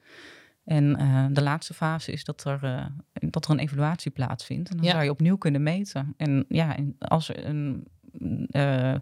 En 0.65 0.97
eh, 0.97 1.27
de 1.31 1.43
laatste 1.43 1.75
fase 1.75 2.13
is 2.13 2.25
dat 2.25 2.45
er, 2.45 2.65
eh, 2.65 2.87
dat 3.31 3.45
er 3.45 3.51
een 3.51 3.59
evaluatie 3.59 4.11
plaatsvindt. 4.11 4.71
En 4.71 4.77
dan 4.77 4.87
Ja. 4.87 4.93
zou 4.93 5.05
je 5.05 5.11
opnieuw 5.11 5.37
kunnen 5.37 5.63
meten. 5.63 6.15
En 6.17 6.45
ja, 6.49 6.77
als 6.99 7.31
een, 7.37 7.87
eh, 8.51 8.95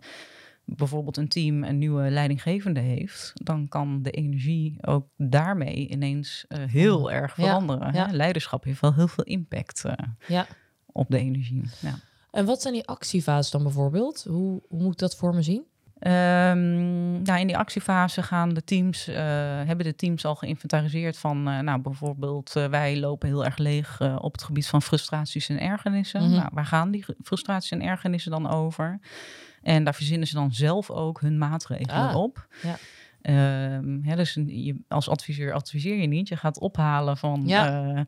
bijvoorbeeld 0.64 1.16
een 1.16 1.28
team 1.28 1.64
een 1.64 1.78
nieuwe 1.78 2.10
leidinggevende 2.10 2.80
heeft, 2.80 3.30
dan 3.34 3.68
kan 3.68 4.02
de 4.02 4.10
energie 4.10 4.86
ook 4.86 5.06
daarmee 5.16 5.88
ineens 5.88 6.44
heel 6.48 7.10
erg 7.10 7.36
Ja, 7.36 7.44
veranderen. 7.44 7.94
ja. 7.94 8.06
Hè? 8.06 8.12
Leiderschap 8.16 8.64
heeft 8.64 8.80
wel 8.80 8.94
heel 8.94 9.08
veel 9.08 9.24
impact 9.24 9.84
Ja. 10.28 10.46
op 10.86 11.06
de 11.10 11.18
energie. 11.18 11.62
Ja. 11.80 11.94
En 12.30 12.44
wat 12.44 12.62
zijn 12.62 12.74
die 12.74 12.86
actiefases 12.86 13.50
dan 13.50 13.62
bijvoorbeeld? 13.62 14.24
Hoe, 14.28 14.62
hoe 14.68 14.82
moet 14.82 14.92
ik 14.92 14.98
dat 14.98 15.16
voor 15.16 15.34
me 15.34 15.42
zien? 15.42 15.64
Ehm, 16.00 17.22
nou, 17.22 17.40
in 17.40 17.46
die 17.46 17.56
actiefase 17.56 18.22
gaan 18.22 18.54
de 18.54 18.64
teams, 18.64 19.08
eh, 19.08 19.16
hebben 19.64 19.84
de 19.84 19.94
teams 19.94 20.24
al 20.24 20.34
geïnventariseerd 20.34 21.18
van, 21.18 21.48
eh, 21.48 21.58
nou 21.58 21.80
bijvoorbeeld, 21.80 22.56
eh, 22.56 22.66
wij 22.66 22.98
lopen 22.98 23.28
heel 23.28 23.44
erg 23.44 23.56
leeg 23.56 24.00
op 24.18 24.32
het 24.32 24.42
gebied 24.42 24.66
van 24.66 24.82
frustraties 24.82 25.48
en 25.48 25.60
ergernissen. 25.60 26.22
Mhm. 26.22 26.30
Nou, 26.34 26.48
waar 26.52 26.66
gaan 26.66 26.90
die 26.90 27.04
frustraties 27.22 27.70
en 27.70 27.82
ergernissen 27.82 28.30
dan 28.30 28.50
over? 28.50 28.98
En 29.62 29.84
daar 29.84 29.94
verzinnen 29.94 30.28
ze 30.28 30.34
dan 30.34 30.52
zelf 30.52 30.90
ook 30.90 31.20
hun 31.20 31.38
maatregelen 31.38 32.08
Ah, 32.08 32.16
op. 32.16 32.46
ja. 32.62 32.76
Ehm, 33.22 34.02
hè, 34.02 34.16
dus 34.16 34.34
je, 34.46 34.76
als 34.88 35.08
adviseur 35.08 35.52
adviseer 35.52 36.00
je 36.00 36.06
niet. 36.06 36.28
Je 36.28 36.36
gaat 36.36 36.58
ophalen 36.58 37.16
van 37.16 37.42
Ja. 37.46 37.84
eh, 37.94 38.00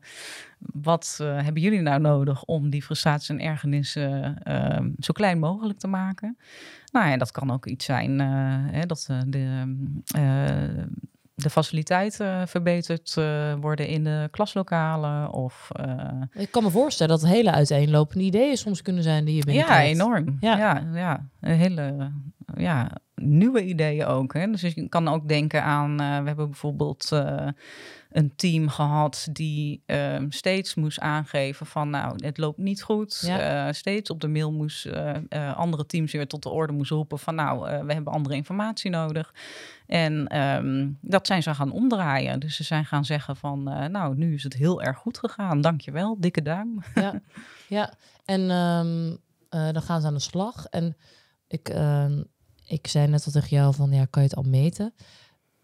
wat 0.57 1.17
eh, 1.21 1.27
hebben 1.43 1.61
jullie 1.61 1.81
nou 1.81 2.01
nodig 2.01 2.43
om 2.43 2.69
die 2.69 2.83
frustraties 2.83 3.29
en 3.29 3.39
ergernissen 3.39 4.37
ehm, 4.43 4.89
zo 4.99 5.13
klein 5.13 5.39
mogelijk 5.39 5.79
te 5.79 5.87
maken. 5.87 6.37
Nou 6.91 7.09
ja, 7.09 7.17
dat 7.17 7.31
kan 7.31 7.51
ook 7.51 7.65
iets 7.65 7.85
zijn 7.85 8.19
eh, 8.19 8.27
hè, 8.71 8.85
dat 8.85 9.07
de, 9.27 9.75
de 11.35 11.49
faciliteiten 11.49 12.47
verbeterd 12.47 13.13
worden 13.59 13.87
in 13.87 14.03
de 14.03 14.27
klaslokalen. 14.31 15.31
Of, 15.31 15.69
Ik 16.33 16.51
kan 16.51 16.63
me 16.63 16.69
voorstellen 16.69 17.19
dat 17.19 17.29
hele 17.29 17.51
uiteenlopende 17.51 18.23
ideeën 18.23 18.57
soms 18.57 18.81
kunnen 18.81 19.03
zijn 19.03 19.25
die 19.25 19.33
je 19.33 19.39
ja, 19.39 19.45
binnenkrijgt. 19.45 19.93
enorm. 19.93 20.37
Ja. 20.39 20.57
Ja. 20.57 20.83
Ja, 20.93 21.27
een 21.39 21.55
hele 21.57 22.11
ja, 22.55 22.91
nieuwe 23.25 23.63
ideeën 23.63 24.05
ook. 24.05 24.33
Hè? 24.33 24.51
Dus 24.51 24.61
je 24.61 24.89
kan 24.89 25.07
ook 25.07 25.27
denken 25.27 25.63
aan, 25.63 25.99
eh, 25.99 26.19
we 26.19 26.27
hebben 26.27 26.49
bijvoorbeeld 26.49 27.11
eh, 27.11 27.47
een 28.11 28.35
team 28.35 28.69
gehad 28.69 29.27
die 29.31 29.83
ehm, 29.85 30.29
steeds 30.29 30.75
moest 30.75 30.99
aangeven 30.99 31.65
van, 31.65 31.89
nou, 31.89 32.25
het 32.25 32.37
loopt 32.37 32.57
niet 32.57 32.83
goed. 32.83 33.23
Ja. 33.25 33.67
Eh, 33.67 33.73
steeds 33.73 34.09
op 34.09 34.21
de 34.21 34.27
mail 34.27 34.51
moest 34.51 34.89
andere 35.55 35.85
teams 35.85 36.11
weer 36.11 36.27
tot 36.27 36.43
de 36.43 36.49
orde 36.49 36.73
moesten 36.73 36.95
roepen 36.95 37.19
van, 37.19 37.35
nou, 37.35 37.59
we 37.85 37.93
hebben 37.93 38.13
andere 38.13 38.35
informatie 38.35 38.89
nodig. 38.89 39.33
En 39.87 40.27
ehm, 40.27 40.89
dat 41.01 41.27
zijn 41.27 41.43
ze 41.43 41.53
gaan 41.53 41.71
omdraaien. 41.71 42.39
Dus 42.39 42.55
ze 42.55 42.63
zijn 42.63 42.85
gaan 42.85 43.05
zeggen 43.05 43.35
van, 43.35 43.63
nou, 43.91 44.15
nu 44.15 44.33
is 44.33 44.43
het 44.43 44.53
heel 44.53 44.81
erg 44.81 44.97
goed 44.97 45.17
gegaan. 45.17 45.61
Dankjewel, 45.61 46.15
dikke 46.19 46.41
duim. 46.41 46.83
Ja, 46.95 47.21
ja. 47.67 47.93
en 48.25 48.49
ehm, 48.49 49.15
eh, 49.53 49.71
dan 49.71 49.81
gaan 49.81 50.01
ze 50.01 50.07
aan 50.07 50.13
de 50.13 50.19
slag. 50.19 50.65
En 50.65 50.97
ik, 51.47 51.69
ik 52.65 52.87
zei 52.87 53.07
net 53.07 53.25
al 53.25 53.31
tegen 53.31 53.49
jou 53.57 53.73
van, 53.73 53.91
ja, 53.91 54.05
kan 54.05 54.21
je 54.23 54.27
het 54.29 54.37
al 54.37 54.43
meten? 54.43 54.93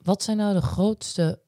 Wat 0.01 0.23
zijn 0.23 0.37
nou 0.37 0.53
de 0.53 0.61
grootste 0.61 1.39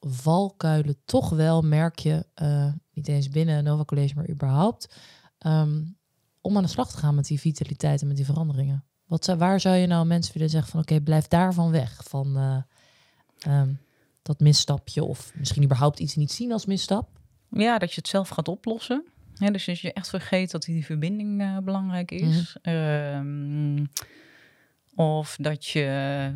valkuilen, 0.00 0.96
toch 1.04 1.28
wel, 1.30 1.62
merk 1.62 1.98
je, 1.98 2.26
eh, 2.34 2.72
niet 2.92 3.08
eens 3.08 3.28
binnen 3.28 3.64
Nova 3.64 3.84
College, 3.84 4.14
maar 4.14 4.28
überhaupt, 4.30 4.94
ehm, 5.38 5.82
om 6.40 6.56
aan 6.56 6.62
de 6.62 6.68
slag 6.68 6.90
te 6.90 6.96
gaan 6.96 7.14
met 7.14 7.26
die 7.26 7.40
vitaliteit 7.40 8.00
en 8.00 8.06
met 8.06 8.16
die 8.16 8.24
veranderingen? 8.24 8.84
Wat, 9.06 9.24
zou- 9.24 9.38
waar 9.38 9.60
zou 9.60 9.76
je 9.76 9.86
nou 9.86 10.06
mensen 10.06 10.32
willen 10.34 10.50
zeggen 10.50 10.70
van, 10.70 10.80
oké, 10.80 11.00
blijf 11.00 11.28
daarvan 11.28 11.70
weg, 11.70 12.00
van 12.04 12.36
eh, 12.36 12.62
ehm, 13.38 13.72
dat 14.22 14.40
misstapje, 14.40 15.04
of 15.04 15.32
misschien 15.34 15.62
überhaupt 15.62 15.98
iets 15.98 16.14
niet 16.16 16.32
zien 16.32 16.52
als 16.52 16.66
misstap? 16.66 17.08
Ja, 17.50 17.78
dat 17.78 17.90
je 17.92 17.96
het 18.00 18.08
zelf 18.08 18.28
gaat 18.28 18.48
oplossen. 18.48 19.04
Ja, 19.34 19.50
dus 19.50 19.68
als 19.68 19.80
je 19.80 19.92
echt 19.92 20.08
vergeet 20.08 20.50
dat 20.50 20.62
die 20.62 20.84
verbinding 20.84 21.40
eh, 21.40 21.58
belangrijk 21.58 22.10
is. 22.10 22.56
Ehm, 22.62 23.84
of 24.98 25.36
dat 25.40 25.66
je 25.66 25.82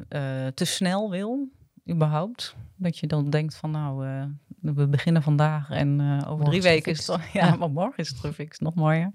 eh, 0.09 0.47
te 0.47 0.65
snel 0.65 1.11
wil, 1.11 1.49
überhaupt. 1.91 2.55
Dat 2.77 2.99
je 2.99 3.07
dan 3.07 3.31
denkt 3.31 3.55
van 3.57 3.71
nou, 3.71 4.07
eh, 4.07 4.25
we 4.61 4.87
beginnen 4.89 5.23
vandaag 5.23 5.71
en 5.71 6.01
eh, 6.01 6.07
over 6.17 6.29
Morgen 6.29 6.45
drie 6.45 6.63
weken 6.63 6.93
is 6.93 7.07
het 7.07 7.21
ja, 7.33 7.47
Ja. 7.47 7.57
maar 7.57 7.71
morgen 7.71 7.99
is 7.99 8.09
het 8.09 8.19
gefixt, 8.19 8.61
nog 8.61 8.75
mooier. 8.75 9.13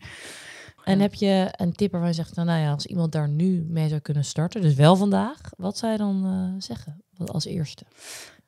En 0.84 1.00
heb 1.00 1.14
je 1.14 1.48
een 1.52 1.72
tip 1.74 1.92
waarvan 1.92 2.10
je 2.10 2.16
zegt, 2.16 2.36
nou, 2.36 2.48
nou 2.48 2.60
ja, 2.62 2.72
als 2.72 2.86
iemand 2.86 3.12
daar 3.12 3.30
nu 3.30 3.66
mee 3.70 3.88
zou 3.88 4.02
kunnen 4.02 4.26
starten, 4.26 4.62
dus 4.62 4.74
wel 4.76 4.96
vandaag, 4.96 5.40
wat 5.58 5.78
zou 5.78 5.92
je 5.92 5.98
dan 5.98 6.56
zeggen 6.62 7.02
als 7.26 7.46
eerste 7.46 7.86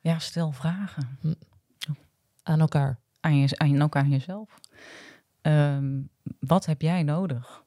Ja, 0.00 0.18
stel 0.18 0.52
vragen 0.52 1.18
aan 2.42 2.60
elkaar? 2.60 2.98
aan, 3.20 3.36
je, 3.36 3.58
aan 3.90 4.08
jezelf. 4.08 4.58
Ehm, 5.40 6.00
wat 6.40 6.66
heb 6.66 6.82
jij 6.82 7.02
nodig? 7.02 7.64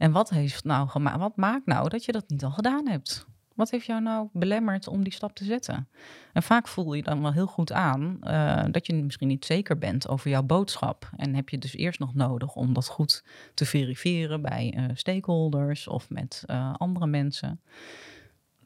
En 0.00 0.12
wat, 0.12 0.30
heeft 0.30 0.64
nou 0.64 0.88
gema- 0.88 1.18
wat 1.18 1.36
maakt 1.36 1.66
nou 1.66 1.88
dat 1.88 2.04
je 2.04 2.12
dat 2.12 2.28
niet 2.28 2.44
al 2.44 2.50
gedaan 2.50 2.88
hebt? 2.88 3.26
Wat 3.54 3.70
heeft 3.70 3.86
jou 3.86 4.02
nou 4.02 4.28
belemmerd 4.32 4.88
om 4.88 5.02
die 5.02 5.12
stap 5.12 5.34
te 5.34 5.44
zetten? 5.44 5.88
En 6.32 6.42
vaak 6.42 6.68
voel 6.68 6.94
je 6.94 7.02
dan 7.02 7.22
wel 7.22 7.32
heel 7.32 7.46
goed 7.46 7.72
aan 7.72 8.22
eh, 8.22 8.64
dat 8.70 8.86
je 8.86 8.94
misschien 8.94 9.28
niet 9.28 9.44
zeker 9.44 9.78
bent 9.78 10.08
over 10.08 10.30
jouw 10.30 10.42
boodschap. 10.42 11.10
En 11.16 11.34
heb 11.34 11.48
je 11.48 11.58
dus 11.58 11.74
eerst 11.74 11.98
nog 11.98 12.14
nodig 12.14 12.54
om 12.54 12.72
dat 12.72 12.86
goed 12.86 13.24
te 13.54 13.64
verifiëren 13.64 14.42
bij 14.42 14.74
eh, 14.76 14.84
stakeholders 14.94 15.88
of 15.88 16.10
met 16.10 16.42
eh, 16.46 16.74
andere 16.76 17.06
mensen. 17.06 17.60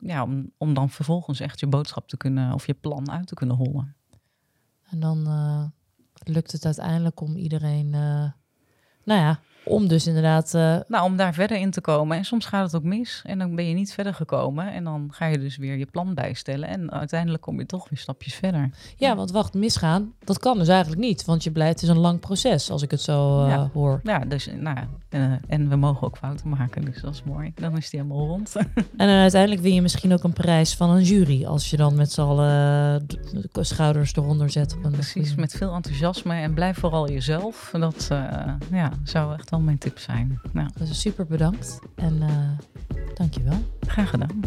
Ja, 0.00 0.22
om, 0.22 0.50
om 0.58 0.74
dan 0.74 0.90
vervolgens 0.90 1.40
echt 1.40 1.60
je 1.60 1.66
boodschap 1.66 2.08
te 2.08 2.16
kunnen 2.16 2.52
of 2.52 2.66
je 2.66 2.74
plan 2.74 3.10
uit 3.10 3.26
te 3.26 3.34
kunnen 3.34 3.56
hollen. 3.56 3.94
En 4.90 5.00
dan 5.00 5.22
lukt 6.24 6.52
het 6.52 6.64
uiteindelijk 6.64 7.20
om 7.20 7.36
iedereen, 7.36 7.90
nou 7.90 9.20
ja, 9.20 9.40
om 9.64 9.88
dus 9.88 10.06
inderdaad, 10.06 10.54
eh, 10.54 10.76
Nou, 10.88 11.04
om 11.04 11.16
daar 11.16 11.34
verder 11.34 11.56
in 11.56 11.70
te 11.70 11.80
komen. 11.80 12.16
En 12.16 12.24
soms 12.24 12.46
gaat 12.46 12.64
het 12.64 12.74
ook 12.74 12.82
mis. 12.88 13.22
En 13.26 13.38
dan 13.38 13.54
ben 13.54 13.68
je 13.68 13.74
niet 13.74 13.92
verder 13.92 14.14
gekomen. 14.14 14.72
En 14.72 14.84
dan 14.84 15.08
ga 15.12 15.26
je 15.26 15.38
dus 15.38 15.56
weer 15.56 15.76
je 15.76 15.86
plan 15.86 16.14
bijstellen. 16.14 16.68
En 16.68 16.92
uiteindelijk 16.92 17.42
kom 17.42 17.58
je 17.58 17.66
toch 17.66 17.88
weer 17.88 17.98
stapjes 17.98 18.34
verder. 18.34 18.70
ja, 18.96 19.16
want 19.16 19.30
wacht, 19.30 19.54
misgaan, 19.54 20.12
dat 20.24 20.38
kan 20.38 20.58
dus 20.58 20.68
eigenlijk 20.68 21.00
niet, 21.00 21.24
want 21.24 21.44
je 21.44 21.50
blijft, 21.50 21.80
het 21.80 21.82
is 21.82 21.88
een 21.96 21.98
lang 22.02 22.20
proces 22.20 22.70
als 22.70 22.82
ik 22.82 22.90
het 22.90 23.00
zo 23.00 23.42
eh, 23.42 23.48
Ja. 23.48 23.70
hoor. 23.72 24.00
Ja, 24.02 24.18
dus 24.18 24.48
nou 24.58 24.76
eh, 25.08 25.32
en 25.48 25.68
we 25.68 25.76
mogen 25.76 26.06
ook 26.06 26.16
fouten 26.16 26.48
maken. 26.48 26.84
Dus 26.84 27.00
dat 27.00 27.14
is 27.14 27.22
mooi. 27.22 27.52
Dan 27.54 27.76
is 27.76 27.90
die 27.90 28.00
helemaal 28.00 28.26
rond. 28.26 28.52
En 28.96 29.06
dan 29.06 29.18
uiteindelijk 29.18 29.62
win 29.62 29.74
je 29.74 29.82
misschien 29.82 30.12
ook 30.12 30.22
een 30.24 30.32
prijs 30.32 30.74
van 30.76 30.90
een 30.90 31.02
jury. 31.02 31.44
Als 31.44 31.70
je 31.70 31.76
dan 31.76 31.94
met 31.94 32.12
z'n 32.12 32.20
allen 32.20 33.06
de 33.52 33.64
schouders 33.64 34.14
eronder 34.16 34.50
zet. 34.50 34.76
Op 34.76 34.84
een 34.84 34.90
Precies, 34.90 35.34
met 35.34 35.52
veel 35.52 35.74
enthousiasme. 35.74 36.34
En 36.34 36.54
blijf 36.54 36.78
vooral 36.78 37.10
jezelf. 37.10 37.70
Dat 37.78 38.08
ja, 38.70 38.92
zou 39.04 39.34
echt 39.34 39.50
wel 39.54 39.62
mijn 39.64 39.78
tip 39.78 39.98
zijn. 39.98 40.40
Nou, 40.52 40.68
Dat 40.78 40.88
is 40.88 41.00
super 41.00 41.26
bedankt. 41.26 41.78
En 41.94 42.22
eh 42.22 43.08
dankjewel. 43.14 43.58
graag 43.86 44.10
gedaan. 44.10 44.40